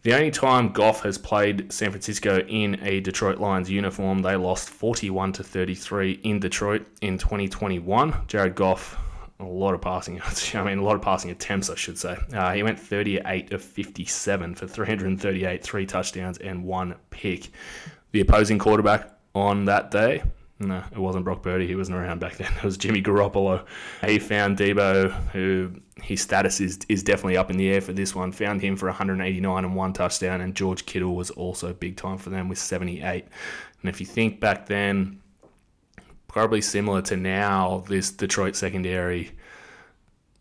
The 0.02 0.14
only 0.14 0.32
time 0.32 0.72
Goff 0.72 1.02
has 1.02 1.16
played 1.16 1.72
San 1.72 1.90
Francisco 1.90 2.40
in 2.48 2.80
a 2.82 2.98
Detroit 2.98 3.38
Lions 3.38 3.70
uniform, 3.70 4.20
they 4.20 4.34
lost 4.34 4.68
41 4.68 5.32
to 5.34 5.44
33 5.44 6.18
in 6.24 6.40
Detroit 6.40 6.84
in 7.02 7.18
2021. 7.18 8.12
Jared 8.26 8.56
Goff, 8.56 8.98
a 9.38 9.44
lot 9.44 9.74
of 9.74 9.80
passing, 9.80 10.20
I 10.54 10.64
mean, 10.64 10.78
a 10.78 10.82
lot 10.82 10.96
of 10.96 11.02
passing 11.02 11.30
attempts, 11.30 11.70
I 11.70 11.76
should 11.76 11.98
say. 11.98 12.16
Uh, 12.34 12.52
he 12.52 12.64
went 12.64 12.80
38 12.80 13.52
of 13.52 13.62
57 13.62 14.56
for 14.56 14.66
338, 14.66 15.62
three 15.62 15.86
touchdowns, 15.86 16.38
and 16.38 16.64
one 16.64 16.96
pick 17.10 17.50
the 18.10 18.20
opposing 18.20 18.58
quarterback 18.58 19.08
on 19.36 19.66
that 19.66 19.92
day. 19.92 20.24
No, 20.62 20.84
it 20.92 20.98
wasn't 20.98 21.24
Brock 21.24 21.42
Purdy. 21.42 21.66
He 21.66 21.74
wasn't 21.74 21.98
around 21.98 22.20
back 22.20 22.36
then. 22.36 22.50
It 22.56 22.62
was 22.62 22.76
Jimmy 22.76 23.02
Garoppolo. 23.02 23.64
He 24.06 24.18
found 24.20 24.56
Deebo, 24.56 25.10
who 25.30 25.72
his 26.00 26.20
status 26.20 26.60
is, 26.60 26.78
is 26.88 27.02
definitely 27.02 27.36
up 27.36 27.50
in 27.50 27.56
the 27.56 27.68
air 27.68 27.80
for 27.80 27.92
this 27.92 28.14
one. 28.14 28.30
Found 28.32 28.60
him 28.60 28.76
for 28.76 28.86
189 28.86 29.64
and 29.64 29.74
one 29.74 29.92
touchdown. 29.92 30.40
And 30.40 30.54
George 30.54 30.86
Kittle 30.86 31.16
was 31.16 31.30
also 31.30 31.72
big 31.72 31.96
time 31.96 32.16
for 32.16 32.30
them 32.30 32.48
with 32.48 32.58
78. 32.58 33.24
And 33.80 33.88
if 33.88 33.98
you 33.98 34.06
think 34.06 34.38
back 34.38 34.66
then, 34.66 35.20
probably 36.28 36.60
similar 36.60 37.02
to 37.02 37.16
now, 37.16 37.82
this 37.88 38.12
Detroit 38.12 38.54
secondary 38.54 39.32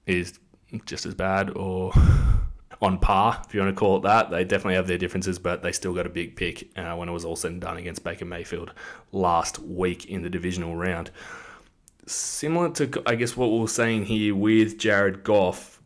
is 0.05 0.39
just 0.85 1.07
as 1.07 1.15
bad 1.15 1.49
or 1.55 1.91
on 2.81 2.97
par, 2.97 3.41
if 3.45 3.53
you 3.53 3.59
want 3.61 3.75
to 3.75 3.79
call 3.79 3.97
it 3.97 4.03
that. 4.03 4.31
They 4.31 4.43
definitely 4.43 4.75
have 4.75 4.87
their 4.87 4.97
differences, 4.97 5.37
but 5.37 5.61
they 5.61 5.71
still 5.71 5.93
got 5.93 6.05
a 6.05 6.09
big 6.09 6.35
pick 6.35 6.69
uh, 6.75 6.95
when 6.95 7.09
it 7.09 7.11
was 7.11 7.23
all 7.23 7.35
said 7.35 7.51
and 7.51 7.61
done 7.61 7.77
against 7.77 8.03
Baker 8.03 8.25
Mayfield 8.25 8.73
last 9.11 9.59
week 9.59 10.05
in 10.05 10.23
the 10.23 10.29
divisional 10.29 10.75
round. 10.75 11.11
Similar 12.07 12.71
to, 12.71 13.03
I 13.05 13.15
guess, 13.15 13.37
what 13.37 13.51
we 13.51 13.59
were 13.59 13.67
saying 13.67 14.05
here 14.05 14.35
with 14.35 14.79
Jared 14.79 15.23
Goff. 15.23 15.79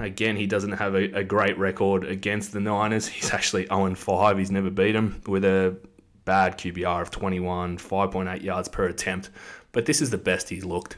Again, 0.00 0.36
he 0.36 0.46
doesn't 0.46 0.72
have 0.72 0.94
a, 0.94 1.12
a 1.12 1.24
great 1.24 1.58
record 1.58 2.04
against 2.04 2.52
the 2.52 2.60
Niners. 2.60 3.06
He's 3.08 3.32
actually 3.32 3.66
0 3.66 3.94
5. 3.94 4.38
He's 4.38 4.50
never 4.50 4.70
beat 4.70 4.92
them 4.92 5.20
with 5.26 5.44
a 5.44 5.76
bad 6.24 6.56
QBR 6.56 7.02
of 7.02 7.10
21, 7.10 7.78
5.8 7.78 8.42
yards 8.42 8.68
per 8.68 8.86
attempt. 8.86 9.28
But 9.72 9.86
this 9.86 10.00
is 10.00 10.10
the 10.10 10.18
best 10.18 10.48
he's 10.48 10.64
looked 10.64 10.96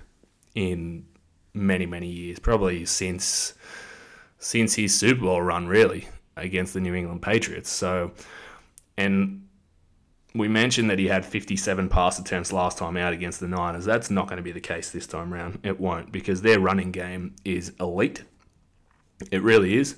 in 0.55 1.07
many, 1.55 1.87
many 1.87 2.09
years, 2.09 2.39
probably 2.39 2.85
since 2.85 3.55
since 4.45 4.75
his 4.75 4.95
Super 4.95 5.23
Bowl 5.23 5.41
run, 5.41 5.67
really, 5.67 6.07
against 6.37 6.75
the 6.75 6.81
New 6.81 6.95
England 6.95 7.23
Patriots. 7.23 7.71
So, 7.71 8.13
and 8.99 9.49
we 10.35 10.49
mentioned 10.49 10.91
that 10.91 10.99
he 10.99 11.07
had 11.07 11.25
57 11.25 11.89
pass 11.89 12.19
attempts 12.19 12.53
last 12.53 12.77
time 12.77 12.99
out 12.99 13.15
against 13.15 13.41
the 13.41 13.49
Niners. 13.49 13.87
That's 13.87 14.11
not 14.11 14.27
going 14.27 14.37
to 14.37 14.43
be 14.43 14.53
the 14.53 14.61
case 14.61 14.91
this 14.91 15.07
time 15.07 15.33
around. 15.33 15.61
It 15.63 15.81
won't 15.81 16.13
because 16.13 16.43
their 16.43 16.61
running 16.61 16.93
game 16.93 17.35
is 17.43 17.73
elite. 17.81 18.25
It 19.31 19.43
really 19.43 19.79
is. 19.79 19.97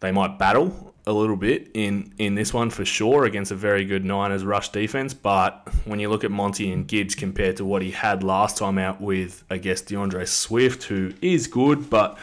They 0.00 0.12
might 0.12 0.38
battle 0.38 0.94
a 1.06 1.12
little 1.12 1.36
bit 1.36 1.70
in, 1.72 2.12
in 2.18 2.34
this 2.34 2.52
one 2.52 2.68
for 2.68 2.84
sure 2.84 3.24
against 3.24 3.52
a 3.52 3.54
very 3.54 3.86
good 3.86 4.04
Niners 4.04 4.44
rush 4.44 4.68
defense. 4.68 5.14
But 5.14 5.66
when 5.86 5.98
you 5.98 6.10
look 6.10 6.24
at 6.24 6.30
Monty 6.30 6.70
and 6.70 6.86
Gibbs 6.86 7.14
compared 7.14 7.56
to 7.56 7.64
what 7.64 7.80
he 7.80 7.92
had 7.92 8.22
last 8.22 8.58
time 8.58 8.76
out 8.76 9.00
with, 9.00 9.44
I 9.48 9.56
guess, 9.56 9.80
DeAndre 9.80 10.28
Swift, 10.28 10.82
who 10.82 11.14
is 11.22 11.46
good, 11.46 11.88
but 11.88 12.18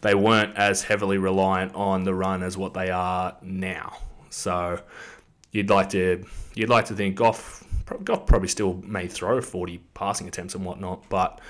they 0.00 0.14
weren't 0.14 0.56
as 0.56 0.82
heavily 0.82 1.18
reliant 1.18 1.74
on 1.74 2.04
the 2.04 2.14
run 2.14 2.42
as 2.42 2.56
what 2.56 2.74
they 2.74 2.90
are 2.90 3.36
now. 3.42 3.98
So 4.30 4.80
you'd 5.52 5.70
like 5.70 5.90
to 5.90 6.24
you'd 6.54 6.68
like 6.68 6.86
to 6.86 6.94
think 6.94 7.16
Goff 7.16 7.64
Goff 8.04 8.26
probably 8.26 8.48
still 8.48 8.74
may 8.84 9.08
throw 9.08 9.40
40 9.40 9.78
passing 9.94 10.28
attempts 10.28 10.54
and 10.54 10.64
whatnot, 10.64 11.08
but 11.08 11.40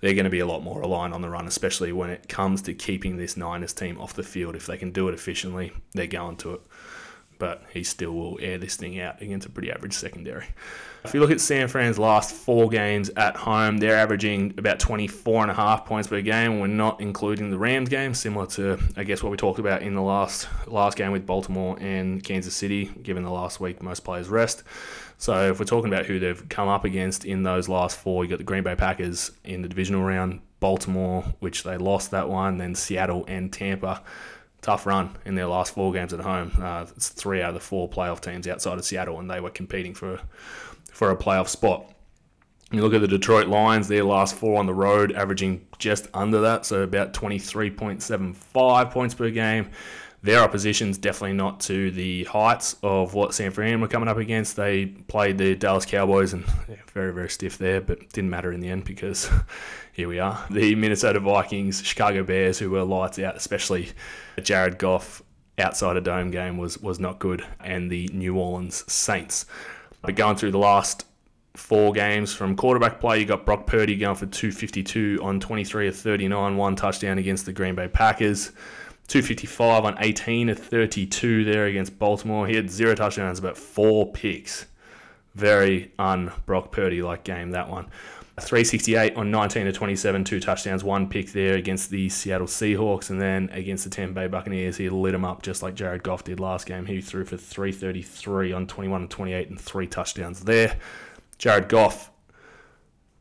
they're 0.00 0.14
going 0.14 0.24
to 0.24 0.30
be 0.30 0.40
a 0.40 0.46
lot 0.46 0.62
more 0.62 0.80
reliant 0.80 1.12
on 1.12 1.20
the 1.20 1.28
run, 1.28 1.46
especially 1.46 1.92
when 1.92 2.08
it 2.08 2.26
comes 2.26 2.62
to 2.62 2.72
keeping 2.72 3.18
this 3.18 3.36
Niners 3.36 3.74
team 3.74 4.00
off 4.00 4.14
the 4.14 4.22
field. 4.22 4.56
If 4.56 4.64
they 4.64 4.78
can 4.78 4.92
do 4.92 5.08
it 5.08 5.14
efficiently, 5.14 5.72
they're 5.92 6.06
going 6.06 6.36
to 6.38 6.54
it 6.54 6.62
but 7.40 7.64
he 7.72 7.82
still 7.82 8.12
will 8.12 8.38
air 8.40 8.58
this 8.58 8.76
thing 8.76 9.00
out 9.00 9.20
against 9.20 9.46
a 9.46 9.50
pretty 9.50 9.72
average 9.72 9.94
secondary. 9.94 10.46
If 11.02 11.14
you 11.14 11.20
look 11.20 11.30
at 11.30 11.40
San 11.40 11.66
Fran's 11.66 11.98
last 11.98 12.34
four 12.34 12.68
games 12.68 13.08
at 13.16 13.34
home, 13.34 13.78
they're 13.78 13.96
averaging 13.96 14.54
about 14.58 14.78
24 14.78 15.42
and 15.42 15.50
a 15.50 15.54
half 15.54 15.86
points 15.86 16.08
per 16.08 16.20
game. 16.20 16.60
We're 16.60 16.66
not 16.66 17.00
including 17.00 17.50
the 17.50 17.58
Rams 17.58 17.88
game, 17.88 18.12
similar 18.12 18.46
to 18.48 18.78
I 18.96 19.04
guess 19.04 19.22
what 19.22 19.30
we 19.30 19.38
talked 19.38 19.58
about 19.58 19.80
in 19.80 19.94
the 19.94 20.02
last 20.02 20.46
last 20.66 20.98
game 20.98 21.10
with 21.10 21.24
Baltimore 21.24 21.78
and 21.80 22.22
Kansas 22.22 22.54
City, 22.54 22.86
given 23.02 23.22
the 23.22 23.30
last 23.30 23.60
week 23.60 23.82
most 23.82 24.00
players 24.00 24.28
rest. 24.28 24.62
So 25.16 25.50
if 25.50 25.58
we're 25.58 25.64
talking 25.64 25.92
about 25.92 26.04
who 26.04 26.18
they've 26.18 26.48
come 26.50 26.68
up 26.68 26.84
against 26.84 27.24
in 27.24 27.44
those 27.44 27.68
last 27.68 27.98
four, 27.98 28.24
you 28.24 28.30
got 28.30 28.38
the 28.38 28.44
Green 28.44 28.62
Bay 28.62 28.74
Packers 28.74 29.30
in 29.42 29.62
the 29.62 29.68
divisional 29.68 30.02
round, 30.02 30.40
Baltimore, 30.60 31.24
which 31.40 31.62
they 31.62 31.78
lost 31.78 32.10
that 32.10 32.28
one, 32.28 32.58
then 32.58 32.74
Seattle 32.74 33.24
and 33.26 33.50
Tampa 33.52 34.02
tough 34.62 34.84
run 34.86 35.16
in 35.24 35.34
their 35.34 35.46
last 35.46 35.74
four 35.74 35.92
games 35.92 36.12
at 36.12 36.20
home. 36.20 36.52
Uh, 36.60 36.86
it's 36.94 37.08
three 37.08 37.40
out 37.40 37.48
of 37.48 37.54
the 37.54 37.60
four 37.60 37.88
playoff 37.88 38.20
teams 38.20 38.46
outside 38.46 38.78
of 38.78 38.84
Seattle, 38.84 39.18
and 39.18 39.30
they 39.30 39.40
were 39.40 39.50
competing 39.50 39.94
for 39.94 40.20
for 40.92 41.10
a 41.10 41.16
playoff 41.16 41.48
spot. 41.48 41.86
You 42.72 42.82
look 42.82 42.94
at 42.94 43.00
the 43.00 43.08
Detroit 43.08 43.48
Lions, 43.48 43.88
their 43.88 44.04
last 44.04 44.36
four 44.36 44.58
on 44.58 44.66
the 44.66 44.74
road, 44.74 45.12
averaging 45.12 45.66
just 45.78 46.06
under 46.14 46.40
that, 46.42 46.64
so 46.64 46.82
about 46.82 47.12
23.75 47.12 48.90
points 48.92 49.14
per 49.14 49.30
game. 49.30 49.70
Their 50.22 50.40
opposition's 50.40 50.98
definitely 50.98 51.32
not 51.32 51.60
to 51.60 51.90
the 51.90 52.24
heights 52.24 52.76
of 52.82 53.14
what 53.14 53.34
San 53.34 53.50
Fran 53.50 53.80
were 53.80 53.88
coming 53.88 54.08
up 54.08 54.18
against. 54.18 54.54
They 54.54 54.86
played 54.86 55.38
the 55.38 55.56
Dallas 55.56 55.86
Cowboys 55.86 56.32
and 56.32 56.44
very, 56.92 57.12
very 57.12 57.30
stiff 57.30 57.58
there, 57.58 57.80
but 57.80 58.08
didn't 58.10 58.30
matter 58.30 58.52
in 58.52 58.60
the 58.60 58.68
end 58.68 58.84
because 58.84 59.30
here 59.92 60.08
we 60.08 60.20
are. 60.20 60.44
The 60.50 60.74
Minnesota 60.74 61.20
Vikings, 61.20 61.82
Chicago 61.82 62.22
Bears, 62.22 62.58
who 62.58 62.70
were 62.70 62.84
lights 62.84 63.18
out, 63.18 63.34
especially 63.34 63.90
Jared 64.42 64.78
Goff 64.78 65.22
outside 65.58 65.96
a 65.96 66.00
dome 66.00 66.30
game 66.30 66.56
was 66.56 66.78
was 66.78 67.00
not 67.00 67.18
good, 67.18 67.44
and 67.58 67.90
the 67.90 68.08
New 68.12 68.36
Orleans 68.36 68.90
Saints. 68.92 69.46
But 70.02 70.16
going 70.16 70.36
through 70.36 70.52
the 70.52 70.58
last 70.58 71.06
four 71.54 71.92
games 71.92 72.32
from 72.32 72.56
quarterback 72.56 73.00
play, 73.00 73.20
you 73.20 73.26
got 73.26 73.44
Brock 73.44 73.66
Purdy 73.66 73.96
going 73.96 74.16
for 74.16 74.26
252 74.26 75.20
on 75.22 75.40
23 75.40 75.88
of 75.88 75.96
39, 75.96 76.56
one 76.56 76.76
touchdown 76.76 77.18
against 77.18 77.46
the 77.46 77.52
Green 77.52 77.74
Bay 77.74 77.88
Packers. 77.88 78.52
255 79.08 79.84
on 79.84 79.96
18 79.98 80.48
of 80.50 80.58
32 80.58 81.44
there 81.44 81.66
against 81.66 81.98
Baltimore. 81.98 82.46
He 82.46 82.54
had 82.54 82.70
zero 82.70 82.94
touchdowns, 82.94 83.40
but 83.40 83.58
four 83.58 84.10
picks. 84.12 84.66
Very 85.34 85.92
un 85.98 86.30
Brock 86.46 86.70
Purdy 86.70 87.02
like 87.02 87.24
game, 87.24 87.50
that 87.50 87.68
one. 87.68 87.88
368 88.40 89.16
on 89.16 89.30
19 89.30 89.66
to 89.66 89.72
27, 89.72 90.24
two 90.24 90.40
touchdowns, 90.40 90.82
one 90.82 91.08
pick 91.08 91.32
there 91.32 91.54
against 91.54 91.90
the 91.90 92.08
Seattle 92.08 92.46
Seahawks, 92.46 93.10
and 93.10 93.20
then 93.20 93.48
against 93.52 93.84
the 93.84 93.90
Tampa 93.90 94.14
Bay 94.14 94.26
Buccaneers, 94.26 94.76
he 94.76 94.88
lit 94.88 95.12
them 95.12 95.24
up 95.24 95.42
just 95.42 95.62
like 95.62 95.74
Jared 95.74 96.02
Goff 96.02 96.24
did 96.24 96.40
last 96.40 96.66
game. 96.66 96.86
He 96.86 97.00
threw 97.00 97.24
for 97.24 97.36
333 97.36 98.52
on 98.52 98.66
21 98.66 99.02
and 99.02 99.10
28 99.10 99.48
and 99.48 99.60
three 99.60 99.86
touchdowns 99.86 100.40
there. 100.40 100.76
Jared 101.38 101.68
Goff, 101.68 102.10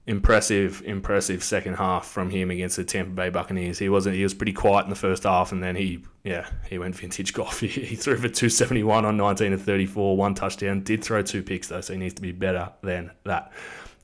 impressive, 0.07 0.81
impressive 0.85 1.43
second 1.43 1.75
half 1.75 2.07
from 2.07 2.31
him 2.31 2.49
against 2.49 2.77
the 2.77 2.83
Tampa 2.83 3.11
Bay 3.11 3.29
Buccaneers. 3.29 3.77
He 3.77 3.89
wasn't, 3.89 4.15
he 4.15 4.23
was 4.23 4.33
pretty 4.33 4.53
quiet 4.53 4.85
in 4.85 4.89
the 4.89 4.95
first 4.95 5.23
half, 5.23 5.51
and 5.51 5.61
then 5.61 5.75
he, 5.75 6.03
yeah, 6.23 6.49
he 6.67 6.79
went 6.79 6.95
vintage 6.95 7.33
Goff. 7.33 7.59
He, 7.61 7.67
he 7.67 7.95
threw 7.95 8.15
for 8.15 8.27
271 8.27 9.05
on 9.05 9.17
19 9.17 9.53
and 9.53 9.61
34, 9.61 10.17
one 10.17 10.33
touchdown. 10.33 10.81
Did 10.81 11.03
throw 11.03 11.21
two 11.21 11.43
picks 11.43 11.67
though, 11.67 11.81
so 11.81 11.93
he 11.93 11.99
needs 11.99 12.15
to 12.15 12.21
be 12.21 12.31
better 12.31 12.71
than 12.81 13.11
that. 13.25 13.51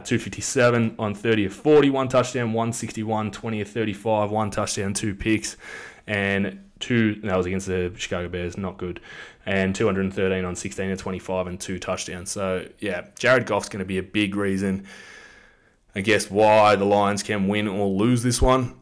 257 0.03 0.95
on 0.99 1.15
30 1.15 1.45
of 1.45 1.53
40, 1.53 1.89
one 1.89 2.07
touchdown, 2.07 2.53
161, 2.53 3.31
20 3.31 3.61
of 3.61 3.67
35, 3.69 4.31
one 4.31 4.51
touchdown, 4.51 4.93
two 4.93 5.15
picks, 5.15 5.57
and 6.05 6.59
two, 6.79 7.15
that 7.21 7.35
was 7.35 7.45
against 7.45 7.67
the 7.67 7.93
Chicago 7.95 8.29
Bears, 8.29 8.57
not 8.57 8.77
good, 8.77 8.99
and 9.45 9.73
213 9.73 10.45
on 10.45 10.55
16 10.55 10.91
of 10.91 10.99
25 10.99 11.47
and 11.47 11.59
two 11.59 11.79
touchdowns. 11.79 12.31
So, 12.31 12.67
yeah, 12.79 13.05
Jared 13.17 13.45
Goff's 13.45 13.69
going 13.69 13.79
to 13.79 13.85
be 13.85 13.97
a 13.97 14.03
big 14.03 14.35
reason, 14.35 14.85
I 15.95 16.01
guess, 16.01 16.29
why 16.29 16.75
the 16.75 16.85
Lions 16.85 17.23
can 17.23 17.47
win 17.47 17.67
or 17.67 17.87
lose 17.87 18.21
this 18.23 18.41
one. 18.41 18.75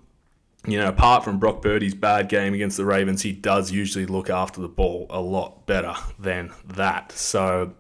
You 0.66 0.78
know, 0.80 0.88
apart 0.88 1.26
from 1.26 1.40
Brock 1.40 1.62
Purdy's 1.62 1.94
bad 1.94 2.30
game 2.30 2.54
against 2.54 2.78
the 2.78 2.86
Ravens, 2.86 3.22
he 3.22 3.34
does 3.34 3.72
usually 3.72 4.06
look 4.06 4.30
after 4.30 4.62
the 4.62 4.70
ball 4.70 5.08
a 5.10 5.20
lot 5.20 5.66
better 5.68 5.94
than 6.18 6.54
that. 6.66 7.12
So, 7.12 7.74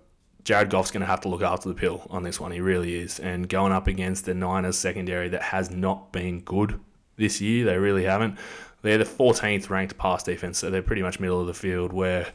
Jared 0.44 0.70
Goff's 0.70 0.92
going 0.92 1.02
to 1.02 1.08
have 1.08 1.22
to 1.22 1.30
look 1.30 1.42
after 1.42 1.70
the 1.70 1.76
pill 1.76 2.06
on 2.10 2.24
this 2.24 2.40
one. 2.40 2.52
He 2.52 2.60
really 2.60 2.96
is. 2.96 3.20
And 3.20 3.48
going 3.48 3.72
up 3.72 3.88
against 3.88 4.26
the 4.26 4.34
Niners 4.34 4.78
secondary 4.78 5.30
that 5.30 5.42
has 5.42 5.72
not 5.72 6.12
been 6.12 6.42
good 6.42 6.80
this 7.16 7.40
year, 7.40 7.66
they 7.66 7.78
really 7.78 8.04
haven't. 8.04 8.38
They're 8.82 8.98
the 8.98 9.06
14th 9.06 9.70
ranked 9.70 9.98
pass 9.98 10.24
defense, 10.24 10.58
so 10.58 10.70
they're 10.70 10.82
pretty 10.82 11.02
much 11.02 11.20
middle 11.20 11.40
of 11.40 11.48
the 11.48 11.54
field. 11.54 11.94
Where 11.94 12.28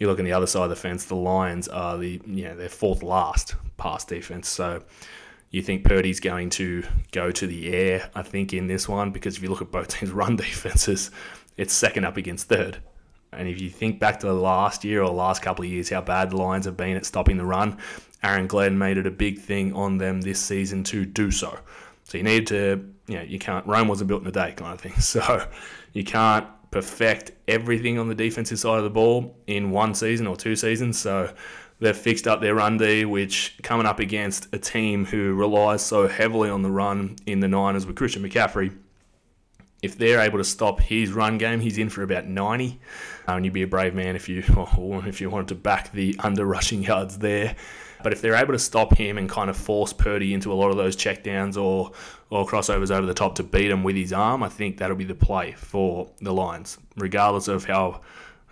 you 0.00 0.08
look 0.08 0.18
on 0.18 0.24
the 0.24 0.32
other 0.32 0.48
side 0.48 0.64
of 0.64 0.70
the 0.70 0.76
fence, 0.76 1.04
the 1.04 1.14
Lions 1.14 1.68
are 1.68 1.96
the 1.96 2.20
you 2.26 2.44
know 2.44 2.56
they're 2.56 2.68
fourth 2.68 3.02
last 3.02 3.54
pass 3.76 4.04
defense. 4.04 4.48
So 4.48 4.82
you 5.50 5.62
think 5.62 5.84
Purdy's 5.84 6.18
going 6.18 6.50
to 6.50 6.82
go 7.12 7.30
to 7.30 7.46
the 7.46 7.72
air, 7.72 8.10
I 8.16 8.22
think, 8.22 8.52
in 8.52 8.66
this 8.66 8.88
one, 8.88 9.12
because 9.12 9.36
if 9.36 9.42
you 9.44 9.48
look 9.48 9.62
at 9.62 9.70
both 9.70 9.86
teams' 10.00 10.10
run 10.10 10.34
defenses, 10.34 11.12
it's 11.56 11.72
second 11.72 12.04
up 12.04 12.16
against 12.16 12.48
third. 12.48 12.78
And 13.36 13.48
if 13.48 13.60
you 13.60 13.70
think 13.70 13.98
back 13.98 14.20
to 14.20 14.26
the 14.26 14.34
last 14.34 14.84
year 14.84 15.02
or 15.02 15.10
last 15.10 15.42
couple 15.42 15.64
of 15.64 15.70
years, 15.70 15.90
how 15.90 16.00
bad 16.00 16.30
the 16.30 16.36
Lions 16.36 16.66
have 16.66 16.76
been 16.76 16.96
at 16.96 17.04
stopping 17.04 17.36
the 17.36 17.44
run, 17.44 17.78
Aaron 18.22 18.46
Glenn 18.46 18.78
made 18.78 18.96
it 18.96 19.06
a 19.06 19.10
big 19.10 19.38
thing 19.38 19.72
on 19.74 19.98
them 19.98 20.22
this 20.22 20.40
season 20.40 20.82
to 20.84 21.04
do 21.04 21.30
so. 21.30 21.58
So 22.04 22.18
you 22.18 22.24
need 22.24 22.46
to, 22.48 22.90
you 23.06 23.16
know, 23.16 23.22
you 23.22 23.38
can't, 23.38 23.66
Rome 23.66 23.88
wasn't 23.88 24.08
built 24.08 24.22
in 24.22 24.28
a 24.28 24.32
day 24.32 24.52
kind 24.56 24.72
of 24.72 24.80
thing. 24.80 24.92
So 25.00 25.46
you 25.92 26.04
can't 26.04 26.46
perfect 26.70 27.30
everything 27.46 27.98
on 27.98 28.08
the 28.08 28.14
defensive 28.14 28.58
side 28.58 28.78
of 28.78 28.84
the 28.84 28.90
ball 28.90 29.36
in 29.46 29.70
one 29.70 29.94
season 29.94 30.26
or 30.26 30.36
two 30.36 30.56
seasons. 30.56 30.98
So 30.98 31.32
they've 31.78 31.96
fixed 31.96 32.26
up 32.26 32.40
their 32.40 32.54
run 32.54 32.78
D, 32.78 33.04
which 33.04 33.58
coming 33.62 33.86
up 33.86 34.00
against 34.00 34.52
a 34.52 34.58
team 34.58 35.04
who 35.04 35.34
relies 35.34 35.84
so 35.84 36.08
heavily 36.08 36.50
on 36.50 36.62
the 36.62 36.70
run 36.70 37.16
in 37.26 37.40
the 37.40 37.48
Niners 37.48 37.86
with 37.86 37.96
Christian 37.96 38.28
McCaffrey. 38.28 38.76
If 39.84 39.98
they're 39.98 40.20
able 40.20 40.38
to 40.38 40.44
stop 40.44 40.80
his 40.80 41.12
run 41.12 41.36
game, 41.36 41.60
he's 41.60 41.76
in 41.76 41.90
for 41.90 42.02
about 42.02 42.26
90. 42.26 42.80
Uh, 43.28 43.32
and 43.32 43.44
you'd 43.44 43.52
be 43.52 43.62
a 43.62 43.66
brave 43.66 43.94
man 43.94 44.16
if 44.16 44.30
you, 44.30 44.42
if 45.06 45.20
you 45.20 45.28
wanted 45.28 45.48
to 45.48 45.54
back 45.56 45.92
the 45.92 46.16
under 46.20 46.46
rushing 46.46 46.82
yards 46.82 47.18
there. 47.18 47.54
But 48.02 48.14
if 48.14 48.22
they're 48.22 48.34
able 48.34 48.54
to 48.54 48.58
stop 48.58 48.96
him 48.96 49.18
and 49.18 49.28
kind 49.28 49.50
of 49.50 49.56
force 49.56 49.92
Purdy 49.92 50.32
into 50.32 50.52
a 50.52 50.54
lot 50.54 50.70
of 50.70 50.76
those 50.76 50.96
checkdowns 50.96 51.62
or 51.62 51.92
or 52.30 52.46
crossovers 52.46 52.90
over 52.90 53.06
the 53.06 53.14
top 53.14 53.34
to 53.36 53.42
beat 53.42 53.70
him 53.70 53.84
with 53.84 53.94
his 53.94 54.12
arm, 54.12 54.42
I 54.42 54.48
think 54.48 54.78
that'll 54.78 54.96
be 54.96 55.04
the 55.04 55.14
play 55.14 55.52
for 55.52 56.10
the 56.20 56.32
Lions. 56.32 56.78
Regardless 56.96 57.46
of 57.46 57.64
how, 57.64 58.00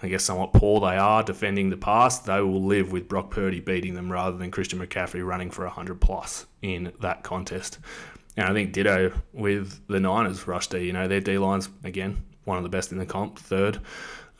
I 0.02 0.08
guess, 0.08 0.22
somewhat 0.22 0.52
poor 0.52 0.80
they 0.80 0.96
are 0.96 1.22
defending 1.22 1.68
the 1.68 1.76
pass, 1.76 2.20
they 2.20 2.40
will 2.40 2.62
live 2.62 2.92
with 2.92 3.08
Brock 3.08 3.30
Purdy 3.30 3.58
beating 3.58 3.94
them 3.94 4.12
rather 4.12 4.36
than 4.36 4.50
Christian 4.50 4.78
McCaffrey 4.78 5.26
running 5.26 5.50
for 5.50 5.64
100 5.64 6.00
plus 6.00 6.46
in 6.60 6.92
that 7.00 7.24
contest. 7.24 7.78
And 8.36 8.46
I 8.46 8.52
think 8.52 8.72
ditto 8.72 9.12
with 9.32 9.86
the 9.88 10.00
Niners 10.00 10.46
rush 10.46 10.68
D. 10.68 10.78
You 10.78 10.92
know, 10.92 11.08
their 11.08 11.20
D 11.20 11.38
line's, 11.38 11.68
again, 11.84 12.24
one 12.44 12.56
of 12.56 12.62
the 12.62 12.70
best 12.70 12.92
in 12.92 12.98
the 12.98 13.06
comp, 13.06 13.38
third. 13.38 13.80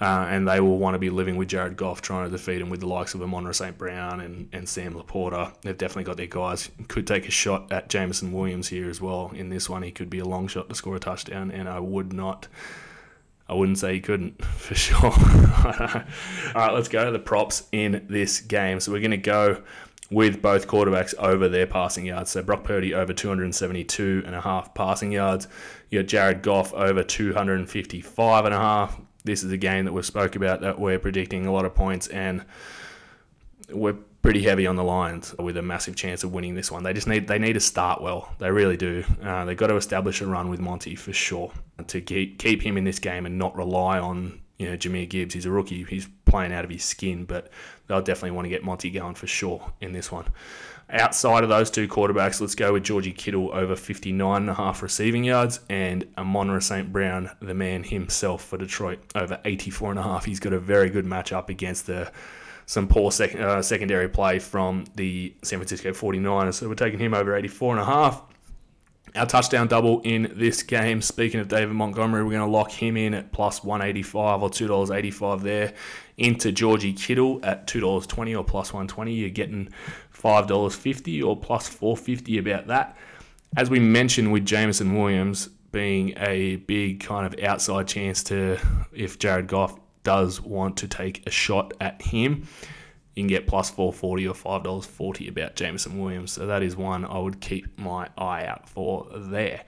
Uh, 0.01 0.27
and 0.29 0.49
they 0.49 0.59
will 0.59 0.79
want 0.79 0.95
to 0.95 0.99
be 0.99 1.11
living 1.11 1.37
with 1.37 1.47
Jared 1.47 1.77
Goff, 1.77 2.03
trying 2.03 2.25
to 2.25 2.31
defeat 2.31 2.61
him 2.61 2.71
with 2.71 2.81
the 2.81 2.89
likes 2.89 3.15
of 3.15 3.23
Amon 3.23 3.53
St. 3.55 3.79
Brown 3.79 4.21
and, 4.21 4.49
and 4.53 4.69
Sam 4.69 4.95
LaPorta. 4.95 5.55
They've 5.63 5.79
definitely 5.79 6.05
got 6.05 6.17
their 6.17 6.27
guys. 6.27 6.71
Could 6.89 7.07
take 7.07 7.29
a 7.29 7.31
shot 7.31 7.71
at 7.71 7.89
Jameson 7.89 8.33
Williams 8.33 8.67
here 8.67 8.91
as 8.91 9.01
well. 9.01 9.31
In 9.33 9.49
this 9.49 9.69
one, 9.69 9.85
he 9.85 9.93
could 9.93 10.11
be 10.11 10.19
a 10.19 10.25
long 10.25 10.49
shot 10.49 10.69
to 10.69 10.75
score 10.75 10.97
a 10.97 10.99
touchdown, 10.99 11.53
and 11.53 11.69
I 11.69 11.79
would 11.79 12.13
not. 12.13 12.49
I 13.49 13.55
wouldn't 13.55 13.79
say 13.79 13.95
he 13.95 14.01
couldn't 14.01 14.45
for 14.57 14.75
sure. 14.75 15.05
All 15.05 15.13
right, 16.57 16.73
let's 16.73 16.89
go 16.89 17.05
to 17.05 17.13
the 17.13 17.21
props 17.21 17.69
in 17.71 18.05
this 18.09 18.41
game. 18.41 18.81
So 18.81 18.91
we're 18.91 19.01
going 19.01 19.13
to 19.13 19.17
go 19.19 19.63
with 20.13 20.43
both 20.43 20.69
quarterbacks 20.69 21.15
over 21.19 21.49
their 21.49 21.67
passing 21.67 22.07
yards. 22.07 22.31
So 22.31 22.43
Brock 22.43 22.65
Purdy 22.65 22.95
over 22.95 23.13
272 23.13 24.23
and 24.27 24.35
a 24.35 24.41
half 24.41 24.75
passing 24.75 25.13
yards. 25.13 25.49
You 25.91 26.03
got 26.03 26.09
Jared 26.09 26.43
Goff 26.43 26.73
over 26.75 27.03
255 27.03 28.45
and 28.45 28.55
a 28.55 28.59
half 28.59 29.01
this 29.25 29.43
is 29.43 29.53
a 29.53 29.57
game 29.57 29.85
that 29.85 29.93
we've 29.93 30.07
spoke 30.07 30.37
about 30.37 30.61
that 30.63 30.79
we're 30.79 30.99
predicting 30.99 31.47
a 31.47 31.53
lot 31.53 31.65
of 31.65 31.75
points 31.75 32.09
and 32.09 32.45
we're 33.71 33.97
pretty 34.23 34.43
heavy 34.43 34.67
on 34.67 34.77
the 34.77 34.85
Lions 34.85 35.35
with 35.39 35.57
a 35.57 35.63
massive 35.63 35.97
chance 35.97 36.23
of 36.23 36.33
winning 36.33 36.55
this 36.55 36.71
one. 36.71 36.85
They 36.85 36.93
just 36.93 37.09
need 37.09 37.27
they 37.27 37.39
need 37.39 37.55
to 37.55 37.61
start 37.61 38.01
well. 38.01 38.33
They 38.39 38.51
really 38.51 38.77
do. 38.77 39.05
Uh, 39.23 39.45
they've 39.45 39.57
got 39.57 39.69
to 39.69 39.77
establish 39.77 40.21
a 40.21 40.27
run 40.27 40.49
with 40.49 40.61
Monty 40.61 40.95
for 40.95 41.13
sure 41.13 41.53
to 41.87 42.01
keep 42.01 42.39
keep 42.39 42.63
him 42.63 42.77
in 42.77 42.85
this 42.85 42.99
game 42.99 43.27
and 43.27 43.39
not 43.39 43.57
rely 43.57 43.99
on 43.99 44.41
you 44.59 44.69
know 44.69 44.77
Jahmyr 44.77 45.09
Gibbs. 45.09 45.35
He's 45.35 45.47
a 45.47 45.51
rookie. 45.51 45.85
He's 45.85 46.09
playing 46.25 46.53
out 46.53 46.65
of 46.65 46.71
his 46.71 46.85
skin, 46.85 47.25
but 47.25 47.51
they'll 47.87 48.03
definitely 48.03 48.33
want 48.33 48.47
to 48.47 48.51
get 48.51 48.65
Monty 48.65 48.91
going 48.91 49.15
for 49.15 49.27
sure 49.27 49.73
in 49.81 49.93
this 49.93 50.11
one. 50.11 50.27
Outside 50.91 51.43
of 51.43 51.49
those 51.49 51.71
two 51.71 51.89
quarterbacks, 51.89 52.41
let's 52.41 52.55
go 52.55 52.75
with 52.75 52.83
Georgie 52.85 53.13
Kittle 53.13 53.51
over 53.55 53.75
59.5 53.75 54.83
receiving 54.83 55.25
yards 55.25 55.61
and 55.71 56.07
Amon 56.19 56.61
St. 56.61 56.93
Brown, 56.93 57.31
the 57.41 57.55
man 57.55 57.83
himself 57.83 58.45
for 58.45 58.59
Detroit, 58.59 58.99
over 59.15 59.41
84.5. 59.45 60.25
He's 60.25 60.41
got 60.41 60.53
a 60.53 60.59
very 60.59 60.91
good 60.91 61.07
matchup 61.07 61.49
against 61.49 61.87
the 61.87 62.13
some 62.67 62.89
poor 62.89 63.11
sec- 63.11 63.35
uh, 63.35 63.61
secondary 63.63 64.09
play 64.09 64.39
from 64.39 64.85
the 64.95 65.35
San 65.43 65.59
Francisco 65.59 65.91
49ers. 65.93 66.55
So 66.55 66.69
we're 66.69 66.75
taking 66.75 67.01
him 67.01 67.15
over 67.15 67.33
84.5. 67.41 68.23
Our 69.15 69.27
touchdown 69.27 69.69
double 69.69 70.01
in 70.01 70.33
this 70.37 70.63
game. 70.63 71.03
Speaking 71.03 71.39
of 71.41 71.49
David 71.49 71.75
Montgomery, 71.75 72.25
we're 72.25 72.31
going 72.31 72.47
to 72.47 72.51
lock 72.51 72.71
him 72.71 72.97
in 72.97 73.13
at 73.13 73.31
plus 73.31 73.63
185 73.63 74.43
or 74.43 74.49
$2.85 74.49 75.43
there 75.43 75.75
into 76.17 76.51
Georgie 76.51 76.95
Kittle 76.95 77.39
at 77.43 77.67
$2.20 77.67 78.39
or 78.39 78.43
plus 78.43 78.73
120. 78.73 79.13
You're 79.13 79.29
getting 79.29 79.69
$5.50 80.15 81.25
or 81.27 81.37
plus 81.37 81.69
450 81.69 82.39
about 82.39 82.69
that. 82.69 82.97
As 83.55 83.69
we 83.69 83.81
mentioned 83.81 84.33
with 84.33 84.47
Jameson 84.47 84.97
Williams 84.97 85.49
being 85.73 86.15
a 86.17 86.57
big 86.57 87.01
kind 87.01 87.27
of 87.27 87.39
outside 87.45 87.87
chance 87.89 88.23
to, 88.25 88.59
if 88.95 89.19
Jared 89.19 89.47
Goff 89.47 89.79
does 90.05 90.41
want 90.41 90.79
to 90.79 90.89
take 90.89 91.27
a 91.27 91.31
shot 91.31 91.75
at 91.83 92.01
him, 92.01 92.47
you 93.15 93.23
can 93.23 93.29
get 93.29 93.47
plus 93.47 93.71
440 93.71 94.29
or 94.29 94.35
$5.40 94.35 95.29
about 95.29 95.55
Jameson 95.55 95.99
Williams. 95.99 96.33
So 96.33 96.47
that 96.47 96.63
is 96.63 96.77
one 96.77 97.05
I 97.05 97.19
would 97.19 97.41
keep 97.41 97.79
my 97.79 98.09
eye 98.17 98.47
out 98.47 98.69
for 98.69 99.07
there. 99.15 99.65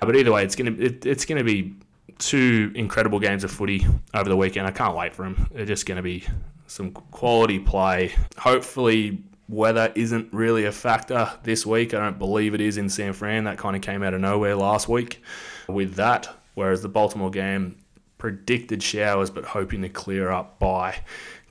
But 0.00 0.16
either 0.16 0.32
way, 0.32 0.44
it's 0.44 0.56
gonna 0.56 0.76
it, 0.78 1.04
it's 1.04 1.24
gonna 1.24 1.44
be 1.44 1.74
two 2.18 2.72
incredible 2.74 3.20
games 3.20 3.44
of 3.44 3.50
footy 3.50 3.86
over 4.14 4.28
the 4.28 4.36
weekend. 4.36 4.66
I 4.66 4.70
can't 4.70 4.96
wait 4.96 5.14
for 5.14 5.22
them. 5.22 5.48
They're 5.52 5.64
just 5.64 5.86
going 5.86 5.96
to 5.96 6.02
be 6.02 6.24
some 6.66 6.90
quality 6.90 7.58
play. 7.58 8.12
Hopefully, 8.36 9.22
weather 9.48 9.92
isn't 9.94 10.32
really 10.32 10.64
a 10.66 10.72
factor 10.72 11.30
this 11.44 11.64
week. 11.64 11.94
I 11.94 11.98
don't 11.98 12.18
believe 12.18 12.54
it 12.54 12.60
is 12.60 12.76
in 12.76 12.88
San 12.88 13.12
Fran. 13.12 13.44
That 13.44 13.58
kind 13.58 13.76
of 13.76 13.82
came 13.82 14.02
out 14.02 14.14
of 14.14 14.20
nowhere 14.20 14.56
last 14.56 14.88
week 14.88 15.22
with 15.68 15.94
that. 15.94 16.28
Whereas 16.54 16.82
the 16.82 16.88
Baltimore 16.88 17.30
game 17.30 17.76
predicted 18.18 18.82
showers, 18.82 19.30
but 19.30 19.44
hoping 19.44 19.82
to 19.82 19.88
clear 19.88 20.30
up 20.30 20.58
by 20.58 21.02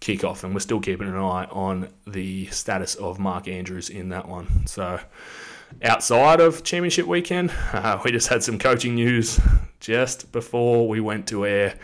kickoff. 0.01 0.43
And 0.43 0.53
we're 0.53 0.59
still 0.59 0.79
keeping 0.79 1.07
an 1.07 1.15
eye 1.15 1.45
on 1.51 1.89
the 2.05 2.47
status 2.47 2.95
of 2.95 3.19
Mark 3.19 3.47
Andrews 3.47 3.89
in 3.89 4.09
that 4.09 4.27
one. 4.27 4.67
So 4.67 4.99
outside 5.81 6.39
of 6.39 6.63
championship 6.63 7.07
weekend, 7.07 7.51
uh, 7.73 7.99
we 8.03 8.11
just 8.11 8.27
had 8.27 8.43
some 8.43 8.57
coaching 8.57 8.95
news 8.95 9.39
just 9.79 10.31
before 10.31 10.87
we 10.87 10.99
went 10.99 11.27
to 11.27 11.45
air. 11.45 11.75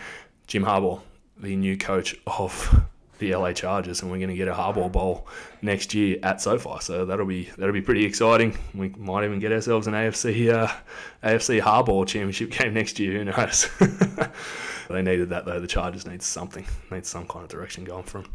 Jim 0.47 0.63
Harbaugh, 0.63 1.01
the 1.37 1.55
new 1.55 1.77
coach 1.77 2.15
of 2.27 2.83
the 3.19 3.35
LA 3.35 3.53
Chargers, 3.53 4.01
and 4.01 4.11
we're 4.11 4.17
going 4.17 4.29
to 4.29 4.35
get 4.35 4.47
a 4.47 4.53
Harbaugh 4.53 4.91
Bowl 4.91 5.27
next 5.61 5.93
year 5.93 6.17
at 6.23 6.41
SoFi. 6.41 6.77
So 6.81 7.05
that'll 7.05 7.25
be 7.25 7.49
that'll 7.57 7.73
be 7.73 7.81
pretty 7.81 8.05
exciting. 8.05 8.57
We 8.73 8.89
might 8.89 9.23
even 9.23 9.39
get 9.39 9.51
ourselves 9.51 9.87
an 9.87 9.93
AFC 9.93 10.53
uh, 10.53 10.71
AFC 11.23 11.61
Harbaugh 11.61 12.07
championship 12.07 12.51
game 12.57 12.73
next 12.73 12.99
year. 12.99 13.19
Who 13.19 13.25
knows? 13.25 13.69
they 14.89 15.01
needed 15.01 15.29
that 15.29 15.45
though. 15.45 15.59
The 15.59 15.67
Chargers 15.67 16.05
need 16.05 16.21
something, 16.21 16.65
need 16.91 17.05
some 17.05 17.27
kind 17.27 17.43
of 17.43 17.49
direction 17.49 17.83
going 17.83 18.03
from. 18.03 18.25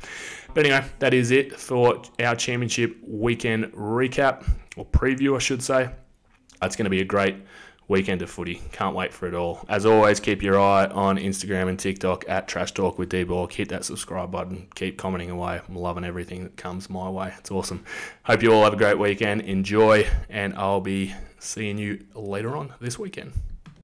But 0.55 0.67
anyway, 0.67 0.85
that 1.01 1.15
is 1.15 1.31
it 1.31 1.59
for 1.59 2.03
our 2.21 2.37
championship 2.37 2.97
weekend 3.07 3.73
recap 3.73 4.49
or 4.77 4.87
preview, 4.87 5.37
I 5.37 5.39
should 5.39 5.63
say. 5.63 5.91
It's 6.61 6.77
going 6.77 6.85
to 6.85 6.91
be 6.91 7.01
a 7.01 7.05
great 7.05 7.37
weekend 7.89 8.23
of 8.23 8.31
footy. 8.31 8.63
Can't 8.73 8.95
wait 8.95 9.13
for 9.13 9.27
it 9.27 9.35
all. 9.35 9.65
As 9.69 9.87
always, 9.87 10.21
keep 10.21 10.43
your 10.43 10.61
eye 10.61 10.87
on 10.87 11.17
Instagram 11.17 11.69
and 11.69 11.79
TikTok 11.79 12.25
at 12.29 12.47
Trash 12.47 12.73
Talk 12.73 12.99
with 12.99 13.09
D-Borg. 13.09 13.53
Hit 13.53 13.71
that 13.71 13.85
subscribe 13.85 14.31
button. 14.31 14.69
Keep 14.75 14.99
commenting 14.99 15.31
away. 15.31 15.61
I'm 15.67 15.75
loving 15.77 16.05
everything 16.05 16.45
that 16.45 16.57
comes 16.57 16.89
my 16.91 17.09
way. 17.09 17.33
It's 17.39 17.51
awesome. 17.51 17.85
Hope 18.25 18.43
you 18.43 18.53
all 18.53 18.65
have 18.65 18.75
a 18.75 18.77
great 18.77 18.99
weekend. 18.99 19.41
Enjoy, 19.43 20.07
and 20.29 20.55
I'll 20.55 20.81
be 20.81 21.15
seeing 21.39 21.79
you 21.79 22.05
later 22.15 22.57
on 22.57 22.75
this 22.81 22.99
weekend. 22.99 23.33